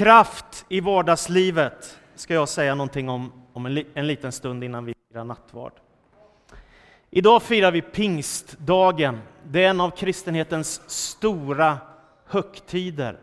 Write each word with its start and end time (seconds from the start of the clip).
Kraft 0.00 0.66
i 0.68 0.80
vardagslivet 0.80 1.98
ska 2.14 2.34
jag 2.34 2.48
säga 2.48 2.74
någonting 2.74 3.08
om, 3.08 3.32
om 3.52 3.66
en, 3.66 3.84
en 3.94 4.06
liten 4.06 4.32
stund 4.32 4.64
innan 4.64 4.84
vi 4.84 4.94
firar 5.08 5.24
nattvard. 5.24 5.72
Idag 7.10 7.42
firar 7.42 7.72
vi 7.72 7.82
pingstdagen. 7.82 9.18
Det 9.44 9.64
är 9.64 9.70
en 9.70 9.80
av 9.80 9.90
kristenhetens 9.90 10.90
stora 10.90 11.78
högtider. 12.26 13.18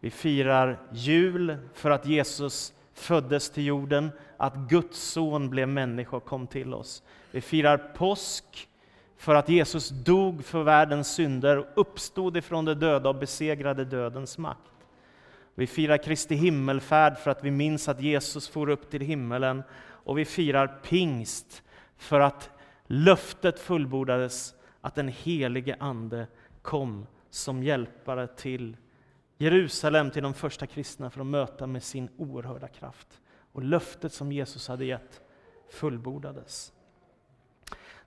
Vi 0.00 0.10
firar 0.10 0.78
jul 0.92 1.56
för 1.74 1.90
att 1.90 2.06
Jesus 2.06 2.72
föddes 2.94 3.50
till 3.50 3.66
jorden, 3.66 4.10
att 4.36 4.56
Guds 4.56 4.98
son 4.98 5.50
blev 5.50 5.68
människa 5.68 6.16
och 6.16 6.24
kom 6.24 6.46
till 6.46 6.74
oss. 6.74 7.02
Vi 7.30 7.40
firar 7.40 7.78
påsk 7.78 8.68
för 9.16 9.34
att 9.34 9.48
Jesus 9.48 9.88
dog 9.88 10.44
för 10.44 10.62
världens 10.62 11.14
synder, 11.14 11.66
uppstod 11.74 12.36
ifrån 12.36 12.64
de 12.64 12.74
döda 12.74 13.08
och 13.08 13.16
besegrade 13.16 13.84
dödens 13.84 14.38
makt. 14.38 14.72
Vi 15.54 15.66
firar 15.66 15.96
Kristi 15.96 16.34
himmelfärd 16.34 17.18
för 17.18 17.30
att 17.30 17.44
vi 17.44 17.50
minns 17.50 17.88
att 17.88 18.00
Jesus 18.00 18.48
for 18.48 18.68
upp 18.68 18.90
till 18.90 19.00
himmelen. 19.00 19.62
Och 19.80 20.18
vi 20.18 20.24
firar 20.24 20.80
pingst 20.82 21.62
för 21.96 22.20
att 22.20 22.50
löftet 22.86 23.58
fullbordades 23.58 24.54
att 24.80 24.94
den 24.94 25.08
helige 25.08 25.76
Ande 25.80 26.26
kom 26.62 27.06
som 27.30 27.62
hjälpare 27.62 28.26
till 28.26 28.76
Jerusalem, 29.38 30.10
till 30.10 30.22
de 30.22 30.34
första 30.34 30.66
kristna 30.66 31.10
för 31.10 31.20
att 31.20 31.26
möta 31.26 31.66
med 31.66 31.82
sin 31.82 32.08
oerhörda 32.16 32.68
kraft. 32.68 33.20
Och 33.52 33.62
löftet 33.62 34.12
som 34.12 34.32
Jesus 34.32 34.68
hade 34.68 34.84
gett 34.84 35.20
fullbordades. 35.70 36.72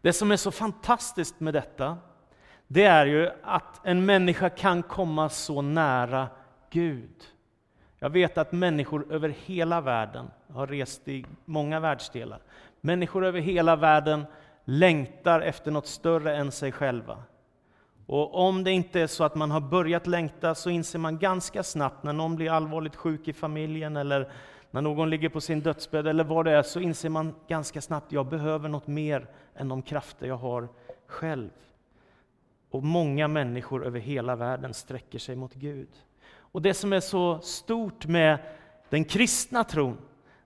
Det 0.01 0.13
som 0.13 0.31
är 0.31 0.37
så 0.37 0.51
fantastiskt 0.51 1.39
med 1.39 1.53
detta, 1.53 1.97
det 2.67 2.83
är 2.83 3.05
ju 3.05 3.29
att 3.43 3.85
en 3.85 4.05
människa 4.05 4.49
kan 4.49 4.83
komma 4.83 5.29
så 5.29 5.61
nära 5.61 6.27
Gud. 6.69 7.34
Jag 8.05 8.09
vet 8.09 8.37
att 8.37 8.51
människor 8.51 9.13
över 9.13 9.29
hela 9.29 9.81
världen, 9.81 10.31
jag 10.47 10.55
har 10.55 10.67
rest 10.67 11.07
i 11.07 11.25
många 11.45 11.79
världsdelar, 11.79 12.39
människor 12.81 13.25
över 13.25 13.39
hela 13.39 13.75
världen 13.75 14.25
längtar 14.65 15.41
efter 15.41 15.71
något 15.71 15.87
större 15.87 16.35
än 16.35 16.51
sig 16.51 16.71
själva. 16.71 17.17
Och 18.05 18.47
om 18.47 18.63
det 18.63 18.71
inte 18.71 19.01
är 19.01 19.07
så 19.07 19.23
att 19.23 19.35
man 19.35 19.51
har 19.51 19.61
börjat 19.61 20.07
längta 20.07 20.55
så 20.55 20.69
inser 20.69 20.99
man 20.99 21.19
ganska 21.19 21.63
snabbt 21.63 22.03
när 22.03 22.13
någon 22.13 22.35
blir 22.35 22.51
allvarligt 22.51 22.95
sjuk 22.95 23.27
i 23.27 23.33
familjen 23.33 23.97
eller 23.97 24.31
när 24.71 24.81
någon 24.81 25.09
ligger 25.09 25.29
på 25.29 25.41
sin 25.41 25.61
dödsbädd 25.61 26.07
eller 26.07 26.23
vad 26.23 26.45
det 26.45 26.51
är, 26.51 26.63
så 26.63 26.79
inser 26.79 27.09
man 27.09 27.35
ganska 27.47 27.81
snabbt 27.81 28.07
att 28.07 28.11
jag 28.11 28.25
behöver 28.25 28.69
något 28.69 28.87
mer 28.87 29.27
än 29.55 29.69
de 29.69 29.81
krafter 29.81 30.27
jag 30.27 30.37
har 30.37 30.67
själv. 31.07 31.49
Och 32.69 32.83
många 32.83 33.27
människor 33.27 33.85
över 33.85 33.99
hela 33.99 34.35
världen 34.35 34.73
sträcker 34.73 35.19
sig 35.19 35.35
mot 35.35 35.53
Gud. 35.53 35.89
Och 36.55 36.61
det 36.61 36.73
som 36.73 36.93
är 36.93 36.99
så 36.99 37.39
stort 37.41 38.05
med 38.05 38.37
den 38.89 39.05
kristna 39.05 39.63
tron, 39.63 39.97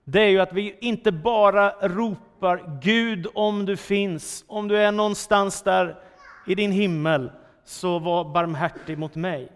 det 0.04 0.20
är 0.20 0.28
ju 0.28 0.40
att 0.40 0.52
vi 0.52 0.76
inte 0.80 1.12
bara 1.12 1.70
ropar 1.70 2.80
Gud 2.82 3.26
om 3.34 3.66
du 3.66 3.76
finns, 3.76 4.44
om 4.46 4.68
du 4.68 4.78
är 4.78 4.92
någonstans 4.92 5.62
där 5.62 5.98
i 6.46 6.54
din 6.54 6.72
himmel, 6.72 7.30
så 7.64 7.98
var 7.98 8.24
barmhärtig 8.24 8.98
mot 8.98 9.14
mig. 9.14 9.52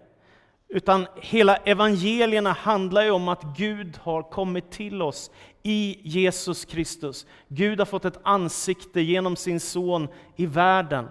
Utan 0.69 1.07
hela 1.21 1.57
evangelierna 1.57 2.53
handlar 2.53 3.03
ju 3.03 3.11
om 3.11 3.29
att 3.29 3.43
Gud 3.57 3.99
har 4.03 4.23
kommit 4.23 4.71
till 4.71 5.03
oss 5.03 5.31
i 5.63 5.99
Jesus 6.03 6.65
Kristus. 6.65 7.27
Gud 7.49 7.79
har 7.79 7.87
fått 7.87 8.05
ett 8.05 8.21
ansikte 8.23 9.01
genom 9.01 9.37
sin 9.37 9.61
son 9.61 10.09
i 10.37 10.47
världen. 10.47 11.09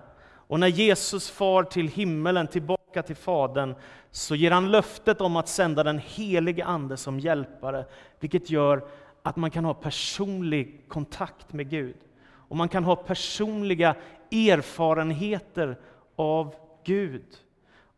Och 0.47 0.59
när 0.59 0.67
Jesus 0.67 1.29
far 1.29 1.63
till 1.63 1.87
himmelen, 1.87 2.47
tillbaka 2.47 2.82
till 3.01 3.15
Fadern, 3.15 3.75
så 4.11 4.35
ger 4.35 4.51
han 4.51 4.71
löftet 4.71 5.21
om 5.21 5.35
att 5.35 5.47
sända 5.47 5.83
den 5.83 5.99
helige 5.99 6.65
Ande 6.65 6.97
som 6.97 7.19
hjälpare, 7.19 7.85
vilket 8.19 8.49
gör 8.49 8.87
att 9.23 9.35
man 9.35 9.51
kan 9.51 9.65
ha 9.65 9.73
personlig 9.73 10.85
kontakt 10.87 11.53
med 11.53 11.69
Gud. 11.69 11.97
Och 12.25 12.57
man 12.57 12.69
kan 12.69 12.83
ha 12.83 12.95
personliga 12.95 13.95
erfarenheter 14.31 15.79
av 16.15 16.55
Gud. 16.83 17.25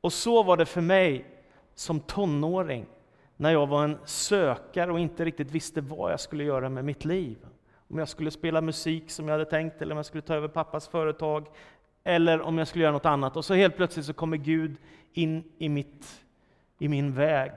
Och 0.02 0.14
så 0.14 0.44
var 0.44 0.58
det 0.58 0.66
för 0.66 0.82
mig 0.82 1.26
som 1.76 2.00
tonåring, 2.00 2.86
när 3.38 3.52
jag 3.52 3.68
var 3.68 3.84
en 3.84 3.98
sökare 4.06 4.92
och 4.92 5.00
inte 5.00 5.26
riktigt 5.26 5.52
visste 5.52 5.82
vad 5.82 6.12
jag 6.12 6.20
skulle 6.20 6.44
göra 6.44 6.70
med 6.70 6.86
mitt 6.86 7.06
liv. 7.06 7.38
Om 7.90 7.98
jag 7.98 8.10
skulle 8.10 8.32
spela 8.32 8.62
musik 8.62 9.12
som 9.12 9.28
jag 9.28 9.34
hade 9.34 9.46
tänkt, 9.46 9.82
eller 9.82 9.92
om 9.92 9.98
jag 9.98 10.06
skulle 10.06 10.22
ta 10.22 10.36
över 10.36 10.48
pappas 10.48 10.88
företag, 10.88 11.48
eller 12.08 12.42
om 12.42 12.58
jag 12.58 12.68
skulle 12.68 12.84
göra 12.84 12.94
något 12.94 13.06
annat. 13.06 13.38
Och 13.38 13.46
så 13.46 13.54
helt 13.54 13.76
plötsligt 13.76 14.06
så 14.06 14.14
kommer 14.14 14.38
Gud 14.38 14.76
in 15.14 15.44
i, 15.58 15.70
mitt, 15.70 16.26
i 16.80 16.88
min 16.88 17.14
väg. 17.14 17.52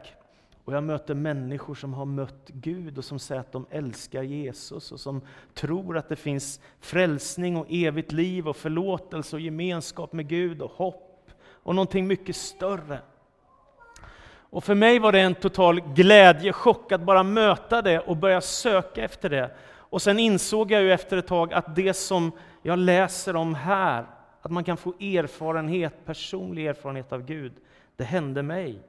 Och 0.64 0.74
jag 0.74 0.82
möter 0.82 1.14
människor 1.14 1.74
som 1.74 1.94
har 1.94 2.04
mött 2.04 2.48
Gud 2.48 2.98
och 2.98 3.04
som 3.04 3.18
säger 3.18 3.40
att 3.40 3.52
de 3.52 3.66
älskar 3.70 4.22
Jesus 4.22 4.92
och 4.92 5.00
som 5.00 5.20
tror 5.54 5.98
att 5.98 6.08
det 6.08 6.16
finns 6.16 6.60
frälsning 6.80 7.56
och 7.56 7.66
evigt 7.68 8.12
liv 8.12 8.48
och 8.48 8.56
förlåtelse 8.56 9.36
och 9.36 9.40
gemenskap 9.40 10.12
med 10.12 10.28
Gud 10.28 10.62
och 10.62 10.70
hopp 10.70 11.30
och 11.50 11.74
någonting 11.74 12.06
mycket 12.06 12.36
större. 12.36 12.98
Och 14.50 14.64
för 14.64 14.74
mig 14.74 14.98
var 14.98 15.12
det 15.12 15.20
en 15.20 15.34
total 15.34 15.80
glädjechock 15.80 16.92
att 16.92 17.00
bara 17.00 17.22
möta 17.22 17.82
det 17.82 17.98
och 17.98 18.16
börja 18.16 18.40
söka 18.40 19.04
efter 19.04 19.30
det. 19.30 19.50
Och 19.68 20.02
sen 20.02 20.18
insåg 20.18 20.70
jag 20.70 20.82
ju 20.82 20.92
efter 20.92 21.16
ett 21.16 21.26
tag 21.26 21.52
att 21.52 21.76
det 21.76 21.94
som 21.94 22.32
jag 22.62 22.78
läser 22.78 23.36
om 23.36 23.54
här, 23.54 24.06
att 24.48 24.52
man 24.52 24.64
kan 24.64 24.76
få 24.76 24.90
erfarenhet, 24.90 26.04
personlig 26.04 26.66
erfarenhet 26.66 27.12
av 27.12 27.22
Gud, 27.22 27.52
det 27.96 28.04
hände 28.04 28.42
mig. 28.42 28.80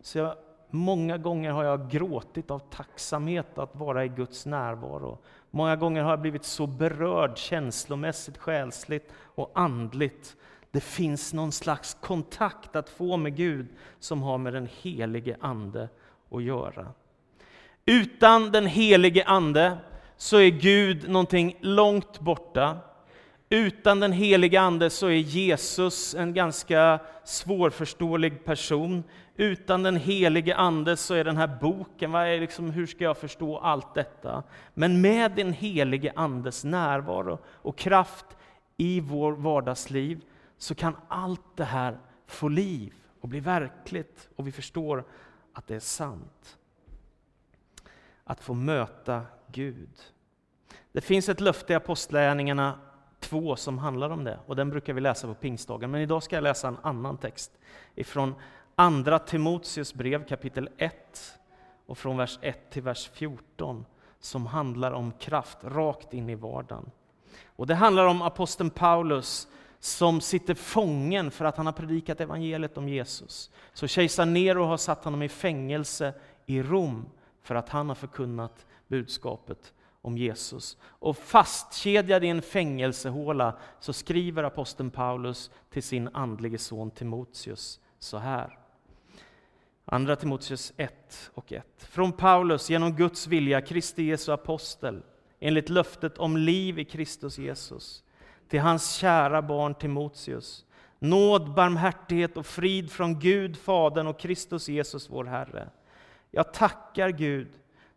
Så 0.00 0.18
jag, 0.18 0.34
många 0.70 1.18
gånger 1.18 1.50
har 1.50 1.64
jag 1.64 1.90
gråtit 1.90 2.50
av 2.50 2.58
tacksamhet 2.58 3.58
att 3.58 3.76
vara 3.76 4.04
i 4.04 4.08
Guds 4.08 4.46
närvaro. 4.46 5.18
Många 5.50 5.76
gånger 5.76 6.02
har 6.02 6.10
jag 6.10 6.20
blivit 6.20 6.44
så 6.44 6.66
berörd 6.66 7.38
känslomässigt, 7.38 8.38
själsligt 8.38 9.12
och 9.34 9.50
andligt 9.54 10.36
det 10.70 10.80
finns 10.80 11.32
någon 11.32 11.52
slags 11.52 11.94
kontakt 12.00 12.76
att 12.76 12.88
få 12.88 13.16
med 13.16 13.36
Gud 13.36 13.66
som 13.98 14.22
har 14.22 14.38
med 14.38 14.52
den 14.52 14.68
helige 14.80 15.36
Ande 15.40 15.88
att 16.30 16.42
göra. 16.42 16.86
Utan 17.84 18.52
den 18.52 18.66
helige 18.66 19.24
Ande 19.24 19.78
så 20.16 20.36
är 20.36 20.50
Gud 20.50 21.08
någonting 21.08 21.56
långt 21.60 22.20
borta. 22.20 22.76
Utan 23.50 24.00
den 24.00 24.12
helige 24.12 24.60
Ande 24.60 24.90
så 24.90 25.06
är 25.06 25.12
Jesus 25.12 26.14
en 26.14 26.34
ganska 26.34 27.00
svårförståelig 27.24 28.44
person. 28.44 29.04
Utan 29.36 29.82
den 29.82 29.96
helige 29.96 30.56
Ande 30.56 30.96
så 30.96 31.14
är 31.14 31.24
den 31.24 31.36
här 31.36 31.58
boken, 31.60 32.12
vad 32.12 32.26
är 32.26 32.40
liksom, 32.40 32.70
hur 32.70 32.86
ska 32.86 33.04
jag 33.04 33.16
förstå 33.16 33.58
allt 33.58 33.94
detta? 33.94 34.42
Men 34.74 35.00
med 35.00 35.32
den 35.32 35.52
helige 35.52 36.12
Andes 36.16 36.64
närvaro 36.64 37.38
och 37.46 37.78
kraft 37.78 38.26
i 38.76 39.00
vår 39.00 39.32
vardagsliv 39.32 40.24
så 40.58 40.74
kan 40.74 40.96
allt 41.08 41.56
det 41.56 41.64
här 41.64 41.98
få 42.26 42.48
liv 42.48 42.94
och 43.20 43.28
bli 43.28 43.40
verkligt 43.40 44.28
och 44.36 44.46
vi 44.46 44.52
förstår 44.52 45.04
att 45.52 45.66
det 45.66 45.74
är 45.74 45.80
sant. 45.80 46.58
Att 48.24 48.40
få 48.40 48.54
möta 48.54 49.22
Gud. 49.52 49.90
Det 50.92 51.00
finns 51.00 51.28
ett 51.28 51.40
löfte 51.40 51.72
i 51.72 51.76
Apostlagärningarna 51.76 52.78
2 53.20 53.56
som 53.56 53.78
handlar 53.78 54.10
om 54.10 54.24
det 54.24 54.38
och 54.46 54.56
den 54.56 54.70
brukar 54.70 54.92
vi 54.92 55.00
läsa 55.00 55.26
på 55.26 55.34
pingstdagen. 55.34 55.90
Men 55.90 56.00
idag 56.00 56.22
ska 56.22 56.36
jag 56.36 56.42
läsa 56.42 56.68
en 56.68 56.76
annan 56.82 57.16
text 57.16 57.58
ifrån 57.94 58.34
Andra 58.74 59.18
Timoteus 59.18 59.94
brev 59.94 60.26
kapitel 60.26 60.68
1 60.78 60.94
och 61.86 61.98
från 61.98 62.16
vers 62.16 62.38
1 62.42 62.70
till 62.70 62.82
vers 62.82 63.10
14 63.12 63.84
som 64.20 64.46
handlar 64.46 64.92
om 64.92 65.12
kraft 65.12 65.58
rakt 65.62 66.14
in 66.14 66.30
i 66.30 66.34
vardagen. 66.34 66.90
Och 67.46 67.66
det 67.66 67.74
handlar 67.74 68.06
om 68.06 68.22
aposteln 68.22 68.70
Paulus 68.70 69.48
som 69.80 70.20
sitter 70.20 70.54
fången 70.54 71.30
för 71.30 71.44
att 71.44 71.56
han 71.56 71.66
har 71.66 71.72
predikat 71.72 72.20
evangeliet 72.20 72.78
om 72.78 72.88
Jesus. 72.88 73.50
Så 73.72 73.86
kejsar 73.86 74.26
Nero 74.26 74.64
har 74.64 74.76
satt 74.76 75.04
honom 75.04 75.22
i 75.22 75.28
fängelse 75.28 76.14
i 76.46 76.62
Rom 76.62 77.06
för 77.42 77.54
att 77.54 77.68
han 77.68 77.88
har 77.88 77.94
förkunnat 77.94 78.66
budskapet 78.88 79.72
om 80.02 80.18
Jesus. 80.18 80.76
Och 80.82 81.16
fastkedjad 81.16 82.24
i 82.24 82.28
en 82.28 82.42
fängelsehåla 82.42 83.58
så 83.80 83.92
skriver 83.92 84.42
aposteln 84.42 84.90
Paulus 84.90 85.50
till 85.70 85.82
sin 85.82 86.08
andlige 86.12 86.58
son 86.58 86.90
Timoteus 86.90 87.80
så 87.98 88.18
här. 88.18 88.58
Andra 89.84 90.16
Timoteus 90.16 90.72
1 90.76 91.30
och 91.34 91.52
1. 91.52 91.64
Från 91.76 92.12
Paulus, 92.12 92.70
genom 92.70 92.96
Guds 92.96 93.26
vilja, 93.26 93.60
Kristi 93.60 94.02
Jesu 94.02 94.32
apostel, 94.32 95.02
enligt 95.40 95.68
löftet 95.68 96.18
om 96.18 96.36
liv 96.36 96.78
i 96.78 96.84
Kristus 96.84 97.38
Jesus 97.38 98.04
till 98.48 98.60
hans 98.60 98.92
kära 98.92 99.42
barn 99.42 99.74
Timoteus. 99.74 100.64
Nåd, 100.98 101.54
barmhärtighet 101.54 102.36
och 102.36 102.46
frid 102.46 102.92
från 102.92 103.18
Gud, 103.18 103.56
Fadern 103.56 104.06
och 104.06 104.20
Kristus 104.20 104.68
Jesus, 104.68 105.10
vår 105.10 105.24
Herre. 105.24 105.68
Jag 106.30 106.52
tackar 106.54 107.10
Gud, 107.10 107.48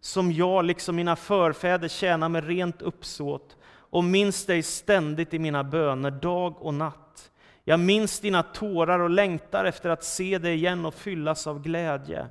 som 0.02 0.32
jag, 0.32 0.66
liksom 0.66 0.96
mina 0.96 1.16
förfäder, 1.16 1.88
tjänar 1.88 2.30
med 2.30 2.48
rent 2.48 2.82
uppsåt 2.82 3.58
och 3.64 4.04
minns 4.04 4.46
dig 4.46 4.64
ständigt 4.64 5.34
i 5.34 5.40
mina 5.40 5.64
böner, 5.64 6.12
dag 6.12 6.62
och 6.62 6.74
natt. 6.74 7.32
Jag 7.64 7.80
minns 7.80 8.20
dina 8.20 8.44
tårar 8.44 9.00
och 9.00 9.10
längtar 9.10 9.66
efter 9.66 9.90
att 9.90 10.04
se 10.04 10.38
dig 10.38 10.56
igen 10.56 10.86
och 10.86 10.94
fyllas 10.94 11.48
av 11.48 11.62
glädje. 11.62 12.28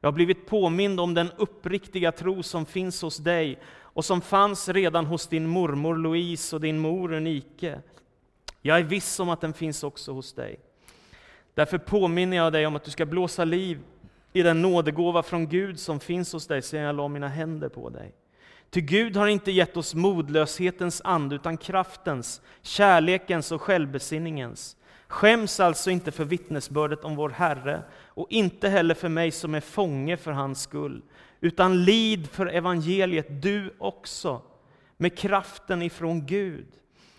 Jag 0.00 0.06
har 0.06 0.12
blivit 0.12 0.46
påmind 0.46 1.00
om 1.00 1.14
den 1.14 1.30
uppriktiga 1.36 2.12
tro 2.12 2.42
som 2.42 2.66
finns 2.66 3.02
hos 3.02 3.16
dig 3.16 3.58
och 3.80 4.04
som 4.04 4.20
fanns 4.20 4.68
redan 4.68 5.06
hos 5.06 5.26
din 5.26 5.46
mormor 5.46 5.96
Louise 5.96 6.56
och 6.56 6.62
din 6.62 6.78
mor 6.78 7.12
Unike. 7.12 7.80
Jag 8.62 8.78
är 8.78 8.82
viss 8.82 9.20
om 9.20 9.28
att 9.28 9.40
den 9.40 9.52
finns 9.52 9.84
också 9.84 10.12
hos 10.12 10.32
dig. 10.32 10.60
Därför 11.54 11.78
påminner 11.78 12.36
jag 12.36 12.52
dig 12.52 12.66
om 12.66 12.76
att 12.76 12.84
du 12.84 12.90
ska 12.90 13.06
blåsa 13.06 13.44
liv 13.44 13.80
i 14.36 14.42
den 14.42 14.62
nådegåva 14.62 15.22
från 15.22 15.48
Gud 15.48 15.80
som 15.80 16.00
finns 16.00 16.32
hos 16.32 16.46
dig 16.46 16.62
sedan 16.62 16.80
jag 16.80 16.96
la 16.96 17.08
mina 17.08 17.28
händer 17.28 17.68
på 17.68 17.90
dig. 17.90 18.14
Ty 18.70 18.80
Gud 18.80 19.16
har 19.16 19.26
inte 19.26 19.52
gett 19.52 19.76
oss 19.76 19.94
modlöshetens 19.94 21.02
ande, 21.04 21.34
utan 21.34 21.56
kraftens, 21.56 22.42
kärlekens 22.62 23.52
och 23.52 23.62
självbesinningens. 23.62 24.76
Skäms 25.08 25.60
alltså 25.60 25.90
inte 25.90 26.12
för 26.12 26.24
vittnesbördet 26.24 27.04
om 27.04 27.16
vår 27.16 27.30
Herre, 27.30 27.82
och 28.04 28.26
inte 28.30 28.68
heller 28.68 28.94
för 28.94 29.08
mig 29.08 29.30
som 29.30 29.54
är 29.54 29.60
fånge 29.60 30.16
för 30.16 30.32
hans 30.32 30.62
skull, 30.62 31.02
utan 31.40 31.84
lid 31.84 32.28
för 32.28 32.46
evangeliet 32.46 33.42
du 33.42 33.74
också, 33.78 34.42
med 34.96 35.18
kraften 35.18 35.82
ifrån 35.82 36.26
Gud. 36.26 36.66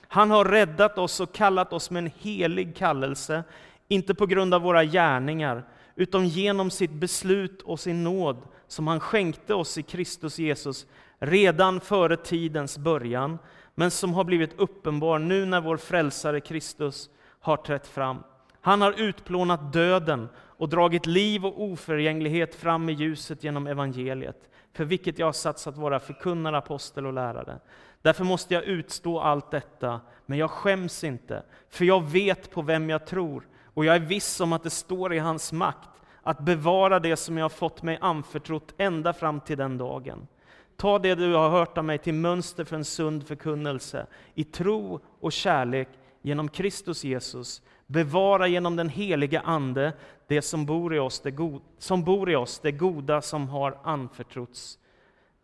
Han 0.08 0.32
har 0.32 0.46
räddat 0.46 0.98
oss 0.98 1.20
och 1.20 1.34
kallat 1.34 1.74
oss 1.74 1.92
med 1.92 2.04
en 2.04 2.12
helig 2.20 2.76
kallelse, 2.76 3.44
inte 3.88 4.16
på 4.16 4.26
grund 4.26 4.54
av 4.54 4.62
våra 4.62 4.84
gärningar, 4.84 5.64
utan 5.98 6.28
genom 6.28 6.72
sitt 6.72 6.92
beslut 6.92 7.62
och 7.62 7.80
sin 7.80 8.04
nåd 8.04 8.38
som 8.68 8.88
han 8.88 9.00
skänkte 9.00 9.54
oss 9.54 9.78
i 9.78 9.84
Kristus 9.84 10.40
Jesus 10.40 10.88
redan 11.20 11.80
före 11.80 12.18
tidens 12.18 12.78
början, 12.78 13.40
men 13.76 13.92
som 13.92 14.14
har 14.14 14.24
blivit 14.24 14.60
uppenbar 14.60 15.20
nu 15.20 15.46
när 15.46 15.62
vår 15.62 15.78
frälsare 15.78 16.40
Kristus 16.40 17.10
har 17.40 17.58
trätt 17.58 17.88
fram. 17.88 18.18
Han 18.62 18.82
har 18.82 19.02
utplånat 19.02 19.74
döden 19.74 20.30
och 20.38 20.70
dragit 20.70 21.06
liv 21.06 21.46
och 21.46 21.64
oförgänglighet 21.64 22.56
fram 22.56 22.90
i 22.90 22.94
ljuset 22.94 23.44
genom 23.44 23.68
evangeliet, 23.68 24.50
för 24.74 24.86
vilket 24.86 25.20
jag 25.20 25.26
har 25.26 25.34
satsat 25.34 25.78
våra 25.78 26.00
förkunnare, 26.00 26.58
apostel 26.58 27.06
och 27.06 27.14
lärare. 27.14 27.60
Därför 28.02 28.24
måste 28.24 28.54
jag 28.54 28.64
utstå 28.64 29.20
allt 29.20 29.52
detta, 29.52 30.02
men 30.26 30.38
jag 30.38 30.52
skäms 30.52 31.04
inte, 31.04 31.44
för 31.70 31.86
jag 31.86 32.04
vet 32.04 32.52
på 32.52 32.62
vem 32.62 32.90
jag 32.90 33.08
tror, 33.08 33.44
och 33.78 33.86
jag 33.86 33.96
är 33.96 34.00
viss 34.00 34.40
om 34.40 34.54
att 34.54 34.64
det 34.64 34.70
står 34.70 35.14
i 35.14 35.20
hans 35.20 35.54
makt 35.54 35.90
att 36.24 36.40
bevara 36.40 37.00
det 37.00 37.18
som 37.18 37.38
jag 37.38 37.44
har 37.44 37.50
fått 37.50 37.84
mig 37.84 37.98
anförtrott 38.02 38.74
ända 38.78 39.14
fram 39.14 39.42
till 39.42 39.58
den 39.58 39.78
dagen. 39.78 40.28
Ta 40.76 41.00
det 41.00 41.16
du 41.16 41.34
har 41.34 41.50
hört 41.50 41.78
av 41.78 41.86
mig 41.86 41.98
till 41.98 42.14
mönster 42.14 42.64
för 42.64 42.76
en 42.76 42.86
sund 42.86 43.28
förkunnelse, 43.28 44.08
i 44.34 44.44
tro 44.44 45.00
och 45.20 45.32
kärlek 45.32 45.88
genom 46.22 46.50
Kristus 46.50 47.04
Jesus. 47.04 47.62
Bevara 47.88 48.48
genom 48.48 48.76
den 48.76 48.90
heliga 48.90 49.42
Ande 49.42 49.94
det 50.28 50.42
som 50.42 50.66
bor 50.66 50.96
i 50.96 51.00
oss, 51.00 51.20
det, 51.20 51.32
go 51.32 51.62
som 51.78 52.04
bor 52.04 52.32
i 52.32 52.36
oss, 52.36 52.60
det 52.60 52.72
goda 52.72 53.22
som 53.22 53.50
har 53.50 53.80
anförtrotts 53.84 54.80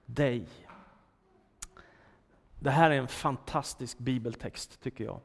dig. 0.05 0.45
Det 2.59 2.71
här 2.71 2.91
är 2.91 2.95
en 2.95 3.07
fantastisk 3.07 3.97
bibeltext, 3.97 4.81
tycker 4.83 5.03
jag. 5.03 5.19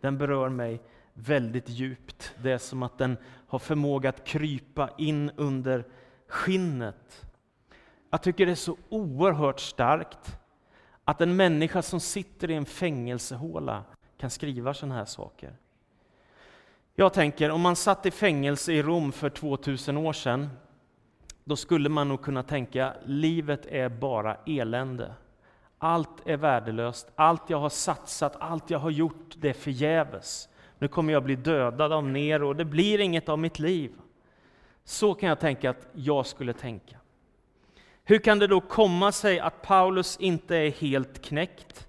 Den 0.00 0.18
berör 0.18 0.48
mig 0.48 0.80
väldigt 1.14 1.68
djupt. 1.68 2.34
Det 2.42 2.52
är 2.52 2.58
som 2.58 2.82
att 2.82 2.98
den 2.98 3.16
har 3.48 3.58
förmåga 3.58 4.08
att 4.08 4.24
krypa 4.24 4.90
in 4.98 5.30
under 5.36 5.84
skinnet. 6.28 7.26
Jag 8.10 8.22
tycker 8.22 8.46
det 8.46 8.52
är 8.52 8.56
så 8.56 8.76
oerhört 8.88 9.60
starkt 9.60 10.38
att 11.04 11.20
en 11.20 11.36
människa 11.36 11.82
som 11.82 12.00
sitter 12.00 12.50
i 12.50 12.54
en 12.54 12.66
fängelsehåla 12.66 13.84
kan 14.18 14.30
skriva 14.30 14.74
sådana 14.74 14.94
här 14.94 15.04
saker. 15.04 15.56
Jag 16.94 17.12
tänker, 17.12 17.50
om 17.50 17.60
man 17.60 17.76
satt 17.76 18.06
i 18.06 18.10
fängelse 18.10 18.72
i 18.72 18.82
Rom 18.82 19.12
för 19.12 19.30
2000 19.30 19.96
år 19.96 20.12
sedan, 20.12 20.50
då 21.44 21.56
skulle 21.56 21.88
man 21.88 22.08
nog 22.08 22.22
kunna 22.22 22.42
tänka, 22.42 22.94
livet 23.04 23.66
är 23.66 23.88
bara 23.88 24.36
elände. 24.46 25.14
Allt 25.78 26.26
är 26.26 26.36
värdelöst, 26.36 27.10
allt 27.14 27.50
jag 27.50 27.58
har 27.58 27.68
satsat, 27.68 28.36
allt 28.38 28.70
jag 28.70 28.78
har 28.78 28.90
gjort, 28.90 29.34
det 29.36 29.48
är 29.48 29.52
förgäves. 29.52 30.48
Nu 30.84 30.88
kommer 30.88 31.12
jag 31.12 31.22
bli 31.22 31.36
dödad 31.36 31.92
av 31.92 32.08
Nero, 32.08 32.52
det 32.52 32.64
blir 32.64 33.00
inget 33.00 33.28
av 33.28 33.38
mitt 33.38 33.58
liv. 33.58 33.90
Så 34.84 35.14
kan 35.14 35.28
jag 35.28 35.40
tänka 35.40 35.70
att 35.70 35.86
jag 35.92 36.26
skulle 36.26 36.52
tänka. 36.52 36.96
Hur 38.04 38.18
kan 38.18 38.38
det 38.38 38.46
då 38.46 38.60
komma 38.60 39.12
sig 39.12 39.40
att 39.40 39.62
Paulus 39.62 40.16
inte 40.20 40.56
är 40.56 40.70
helt 40.70 41.22
knäckt? 41.24 41.88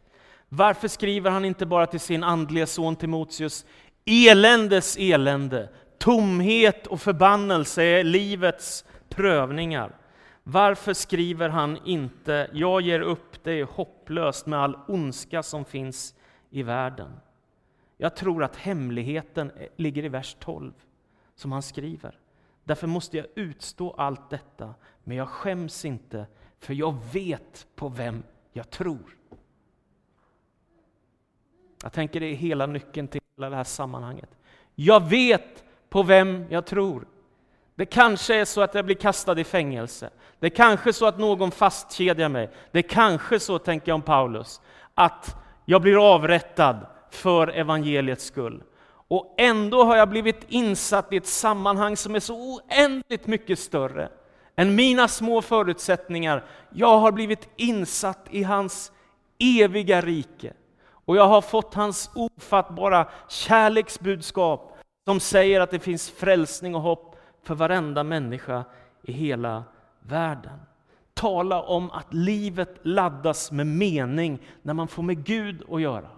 Varför 0.49 0.87
skriver 0.87 1.31
han 1.31 1.45
inte 1.45 1.65
bara 1.65 1.87
till 1.87 1.99
sin 1.99 2.23
andliga 2.23 2.67
son 2.67 2.95
Timoteus, 2.95 3.65
eländes 4.05 4.97
elände, 4.99 5.69
tomhet 5.97 6.87
och 6.87 7.01
förbannelse 7.01 7.83
är 7.83 8.03
livets 8.03 8.85
prövningar. 9.09 9.95
Varför 10.43 10.93
skriver 10.93 11.49
han 11.49 11.79
inte, 11.85 12.49
jag 12.53 12.81
ger 12.81 12.99
upp, 12.99 13.43
det 13.43 13.51
är 13.51 13.63
hopplöst 13.63 14.45
med 14.45 14.59
all 14.59 14.77
ondska 14.87 15.43
som 15.43 15.65
finns 15.65 16.15
i 16.49 16.63
världen. 16.63 17.11
Jag 17.97 18.15
tror 18.15 18.43
att 18.43 18.55
hemligheten 18.55 19.51
eh, 19.51 19.67
ligger 19.75 20.05
i 20.05 20.09
vers 20.09 20.35
12, 20.39 20.73
som 21.35 21.51
han 21.51 21.61
skriver. 21.61 22.19
Därför 22.63 22.87
måste 22.87 23.17
jag 23.17 23.25
utstå 23.35 23.95
allt 23.97 24.29
detta, 24.29 24.73
men 25.03 25.17
jag 25.17 25.29
skäms 25.29 25.85
inte, 25.85 26.25
för 26.59 26.73
jag 26.73 26.97
vet 27.13 27.67
på 27.75 27.89
vem 27.89 28.23
jag 28.53 28.69
tror. 28.69 29.17
Jag 31.83 31.93
tänker 31.93 32.19
det 32.19 32.25
är 32.25 32.35
hela 32.35 32.65
nyckeln 32.65 33.07
till 33.07 33.21
hela 33.37 33.49
det 33.49 33.55
här 33.55 33.63
sammanhanget. 33.63 34.29
Jag 34.75 35.09
vet 35.09 35.63
på 35.89 36.03
vem 36.03 36.45
jag 36.49 36.65
tror. 36.65 37.07
Det 37.75 37.85
kanske 37.85 38.35
är 38.35 38.45
så 38.45 38.61
att 38.61 38.75
jag 38.75 38.85
blir 38.85 38.95
kastad 38.95 39.39
i 39.39 39.43
fängelse. 39.43 40.09
Det 40.39 40.49
kanske 40.49 40.89
är 40.89 40.91
så 40.93 41.05
att 41.05 41.19
någon 41.19 41.51
fastkedjar 41.51 42.29
mig. 42.29 42.49
Det 42.71 42.81
kanske 42.81 43.35
är 43.35 43.39
så, 43.39 43.59
tänker 43.59 43.89
jag 43.89 43.95
om 43.95 44.01
Paulus, 44.01 44.61
att 44.93 45.35
jag 45.65 45.81
blir 45.81 46.13
avrättad 46.13 46.87
för 47.15 47.47
evangeliets 47.47 48.25
skull. 48.25 48.63
Och 49.07 49.35
ändå 49.37 49.83
har 49.83 49.95
jag 49.95 50.09
blivit 50.09 50.45
insatt 50.47 51.13
i 51.13 51.17
ett 51.17 51.27
sammanhang 51.27 51.97
som 51.97 52.15
är 52.15 52.19
så 52.19 52.35
oändligt 52.35 53.27
mycket 53.27 53.59
större 53.59 54.09
än 54.55 54.75
mina 54.75 55.07
små 55.07 55.41
förutsättningar. 55.41 56.43
Jag 56.69 56.97
har 56.97 57.11
blivit 57.11 57.49
insatt 57.55 58.27
i 58.29 58.43
hans 58.43 58.91
eviga 59.39 60.01
rike. 60.01 60.53
Och 61.05 61.17
jag 61.17 61.27
har 61.27 61.41
fått 61.41 61.73
hans 61.73 62.09
ofattbara 62.15 63.07
kärleksbudskap 63.29 64.77
som 65.05 65.19
säger 65.19 65.61
att 65.61 65.71
det 65.71 65.79
finns 65.79 66.09
frälsning 66.09 66.75
och 66.75 66.81
hopp 66.81 67.15
för 67.43 67.55
varenda 67.55 68.03
människa 68.03 68.63
i 69.03 69.11
hela 69.11 69.63
världen. 69.99 70.59
Tala 71.13 71.61
om 71.61 71.91
att 71.91 72.13
livet 72.13 72.77
laddas 72.81 73.51
med 73.51 73.67
mening 73.67 74.39
när 74.61 74.73
man 74.73 74.87
får 74.87 75.03
med 75.03 75.25
Gud 75.25 75.63
att 75.71 75.81
göra. 75.81 76.09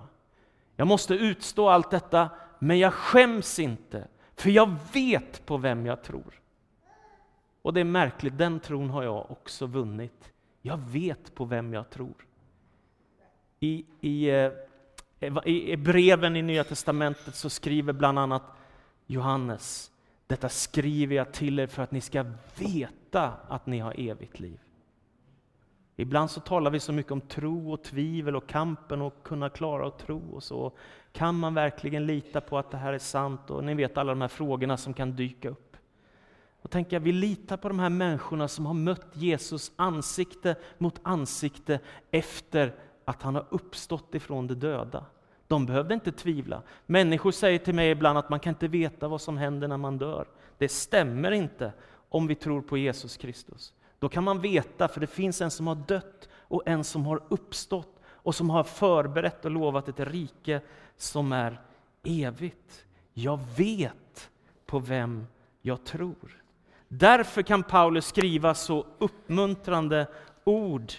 Jag 0.79 0.87
måste 0.87 1.13
utstå 1.13 1.69
allt 1.69 1.91
detta, 1.91 2.29
men 2.59 2.79
jag 2.79 2.93
skäms 2.93 3.59
inte, 3.59 4.07
för 4.35 4.49
jag 4.49 4.75
vet 4.93 5.45
på 5.45 5.57
vem 5.57 5.85
jag 5.85 6.03
tror. 6.03 6.41
Och 7.61 7.73
det 7.73 7.79
är 7.79 7.85
märkligt, 7.85 8.37
den 8.37 8.59
tron 8.59 8.89
har 8.89 9.03
jag 9.03 9.31
också 9.31 9.65
vunnit. 9.65 10.31
Jag 10.61 10.77
vet 10.77 11.35
på 11.35 11.45
vem 11.45 11.73
jag 11.73 11.89
tror. 11.89 12.25
I, 13.59 13.85
i, 14.01 14.29
eh, 14.29 14.51
i 15.45 15.77
breven 15.77 16.35
i 16.35 16.41
Nya 16.41 16.63
Testamentet 16.63 17.35
så 17.35 17.49
skriver 17.49 17.93
bland 17.93 18.19
annat 18.19 18.43
Johannes, 19.05 19.91
detta 20.27 20.49
skriver 20.49 21.15
jag 21.15 21.33
till 21.33 21.59
er 21.59 21.67
för 21.67 21.83
att 21.83 21.91
ni 21.91 22.01
ska 22.01 22.25
veta 22.55 23.33
att 23.47 23.65
ni 23.65 23.79
har 23.79 23.99
evigt 23.99 24.39
liv. 24.39 24.59
Ibland 25.99 26.31
så 26.31 26.39
talar 26.39 26.71
vi 26.71 26.79
så 26.79 26.93
mycket 26.93 27.11
om 27.11 27.21
tro 27.21 27.73
och 27.73 27.83
tvivel 27.83 28.35
och 28.35 28.47
kampen 28.47 29.01
och 29.01 29.23
kunna 29.23 29.49
klara 29.49 29.87
att 29.87 29.99
tro 29.99 30.21
och 30.31 30.43
så. 30.43 30.71
Kan 31.11 31.35
man 31.35 31.53
verkligen 31.53 32.05
lita 32.05 32.41
på 32.41 32.57
att 32.57 32.71
det 32.71 32.77
här 32.77 32.93
är 32.93 32.99
sant? 32.99 33.49
Och 33.49 33.63
ni 33.63 33.73
vet 33.73 33.97
alla 33.97 34.11
de 34.11 34.21
här 34.21 34.27
frågorna 34.27 34.77
som 34.77 34.93
kan 34.93 35.15
dyka 35.15 35.49
upp. 35.49 35.77
Och 36.61 36.71
tänker 36.71 36.95
jag, 36.95 37.01
vi 37.01 37.11
litar 37.11 37.57
på 37.57 37.67
de 37.67 37.79
här 37.79 37.89
människorna 37.89 38.47
som 38.47 38.65
har 38.65 38.73
mött 38.73 39.07
Jesus 39.13 39.71
ansikte 39.75 40.55
mot 40.77 40.99
ansikte 41.03 41.79
efter 42.11 42.75
att 43.05 43.21
han 43.21 43.35
har 43.35 43.45
uppstått 43.49 44.15
ifrån 44.15 44.47
de 44.47 44.53
döda. 44.53 45.05
De 45.47 45.65
behövde 45.65 45.93
inte 45.93 46.11
tvivla. 46.11 46.61
Människor 46.85 47.31
säger 47.31 47.59
till 47.59 47.75
mig 47.75 47.91
ibland 47.91 48.17
att 48.17 48.29
man 48.29 48.39
kan 48.39 48.53
inte 48.53 48.67
veta 48.67 49.07
vad 49.07 49.21
som 49.21 49.37
händer 49.37 49.67
när 49.67 49.77
man 49.77 49.97
dör. 49.97 50.27
Det 50.57 50.69
stämmer 50.69 51.31
inte 51.31 51.73
om 52.09 52.27
vi 52.27 52.35
tror 52.35 52.61
på 52.61 52.77
Jesus 52.77 53.17
Kristus. 53.17 53.73
Då 53.99 54.09
kan 54.09 54.23
man 54.23 54.41
veta, 54.41 54.87
för 54.87 54.99
det 54.99 55.07
finns 55.07 55.41
en 55.41 55.51
som 55.51 55.67
har 55.67 55.75
dött 55.75 56.29
och 56.33 56.63
en 56.65 56.83
som 56.83 57.05
har 57.05 57.23
uppstått 57.29 57.99
och 58.05 58.35
som 58.35 58.49
har 58.49 58.63
förberett 58.63 59.45
och 59.45 59.51
lovat 59.51 59.87
ett 59.87 59.99
rike 59.99 60.61
som 60.97 61.31
är 61.31 61.61
evigt. 62.03 62.85
Jag 63.13 63.39
vet 63.57 64.29
på 64.65 64.79
vem 64.79 65.27
jag 65.61 65.83
tror. 65.83 66.43
Därför 66.87 67.41
kan 67.41 67.63
Paulus 67.63 68.05
skriva 68.05 68.53
så 68.53 68.85
uppmuntrande 68.97 70.07
ord 70.43 70.93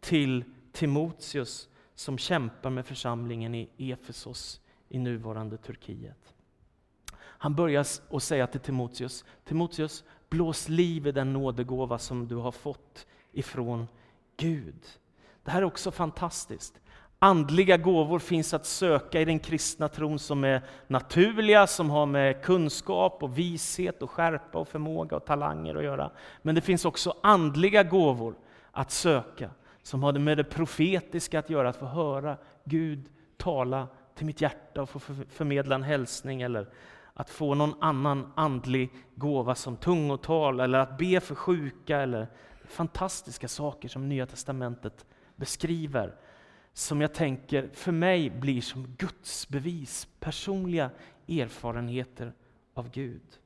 till 0.00 0.44
Timoteus 0.72 1.68
som 1.94 2.18
kämpar 2.18 2.70
med 2.70 2.86
församlingen 2.86 3.54
i 3.54 3.68
Efesos 3.78 4.60
i 4.88 4.98
nuvarande 4.98 5.56
Turkiet. 5.56 6.34
Han 7.16 7.54
börjar 7.54 7.86
att 8.10 8.22
säga 8.22 8.46
till 8.46 8.60
Timoteus, 8.60 9.24
Timoteus, 9.44 10.04
Blås 10.34 10.68
liv 10.68 11.06
i 11.06 11.12
den 11.12 11.32
nådegåva 11.32 11.98
som 11.98 12.28
du 12.28 12.36
har 12.36 12.52
fått 12.52 13.06
ifrån 13.32 13.88
Gud. 14.36 14.86
Det 15.44 15.50
här 15.50 15.62
är 15.62 15.64
också 15.64 15.90
fantastiskt. 15.90 16.80
Andliga 17.18 17.76
gåvor 17.76 18.18
finns 18.18 18.54
att 18.54 18.66
söka 18.66 19.20
i 19.20 19.24
den 19.24 19.38
kristna 19.38 19.88
tron 19.88 20.18
som 20.18 20.44
är 20.44 20.62
naturliga, 20.86 21.66
som 21.66 21.90
har 21.90 22.06
med 22.06 22.42
kunskap 22.42 23.22
och 23.22 23.38
vishet 23.38 24.02
och 24.02 24.10
skärpa 24.10 24.58
och 24.58 24.68
förmåga 24.68 25.16
och 25.16 25.24
talanger 25.24 25.74
att 25.74 25.84
göra. 25.84 26.10
Men 26.42 26.54
det 26.54 26.60
finns 26.60 26.84
också 26.84 27.14
andliga 27.22 27.82
gåvor 27.82 28.34
att 28.70 28.90
söka, 28.90 29.50
som 29.82 30.02
har 30.02 30.12
med 30.12 30.36
det 30.36 30.44
profetiska 30.44 31.38
att 31.38 31.50
göra, 31.50 31.68
att 31.68 31.76
få 31.76 31.86
höra 31.86 32.36
Gud 32.64 33.08
tala 33.36 33.88
till 34.14 34.26
mitt 34.26 34.40
hjärta 34.40 34.82
och 34.82 34.90
få 34.90 35.00
förmedla 35.28 35.74
en 35.74 35.82
hälsning 35.82 36.42
eller 36.42 36.68
att 37.14 37.30
få 37.30 37.54
någon 37.54 37.74
annan 37.80 38.32
andlig 38.34 38.90
gåva 39.14 39.54
som 39.54 39.76
tungotal 39.76 40.60
eller 40.60 40.78
att 40.78 40.98
be 40.98 41.20
för 41.20 41.34
sjuka 41.34 42.00
eller 42.00 42.28
fantastiska 42.64 43.48
saker 43.48 43.88
som 43.88 44.08
Nya 44.08 44.26
Testamentet 44.26 45.06
beskriver 45.36 46.14
som 46.72 47.00
jag 47.00 47.14
tänker 47.14 47.70
för 47.72 47.92
mig 47.92 48.30
blir 48.30 48.60
som 48.60 48.86
Guds 48.98 49.48
bevis, 49.48 50.08
personliga 50.20 50.90
erfarenheter 51.28 52.32
av 52.74 52.90
Gud. 52.90 53.38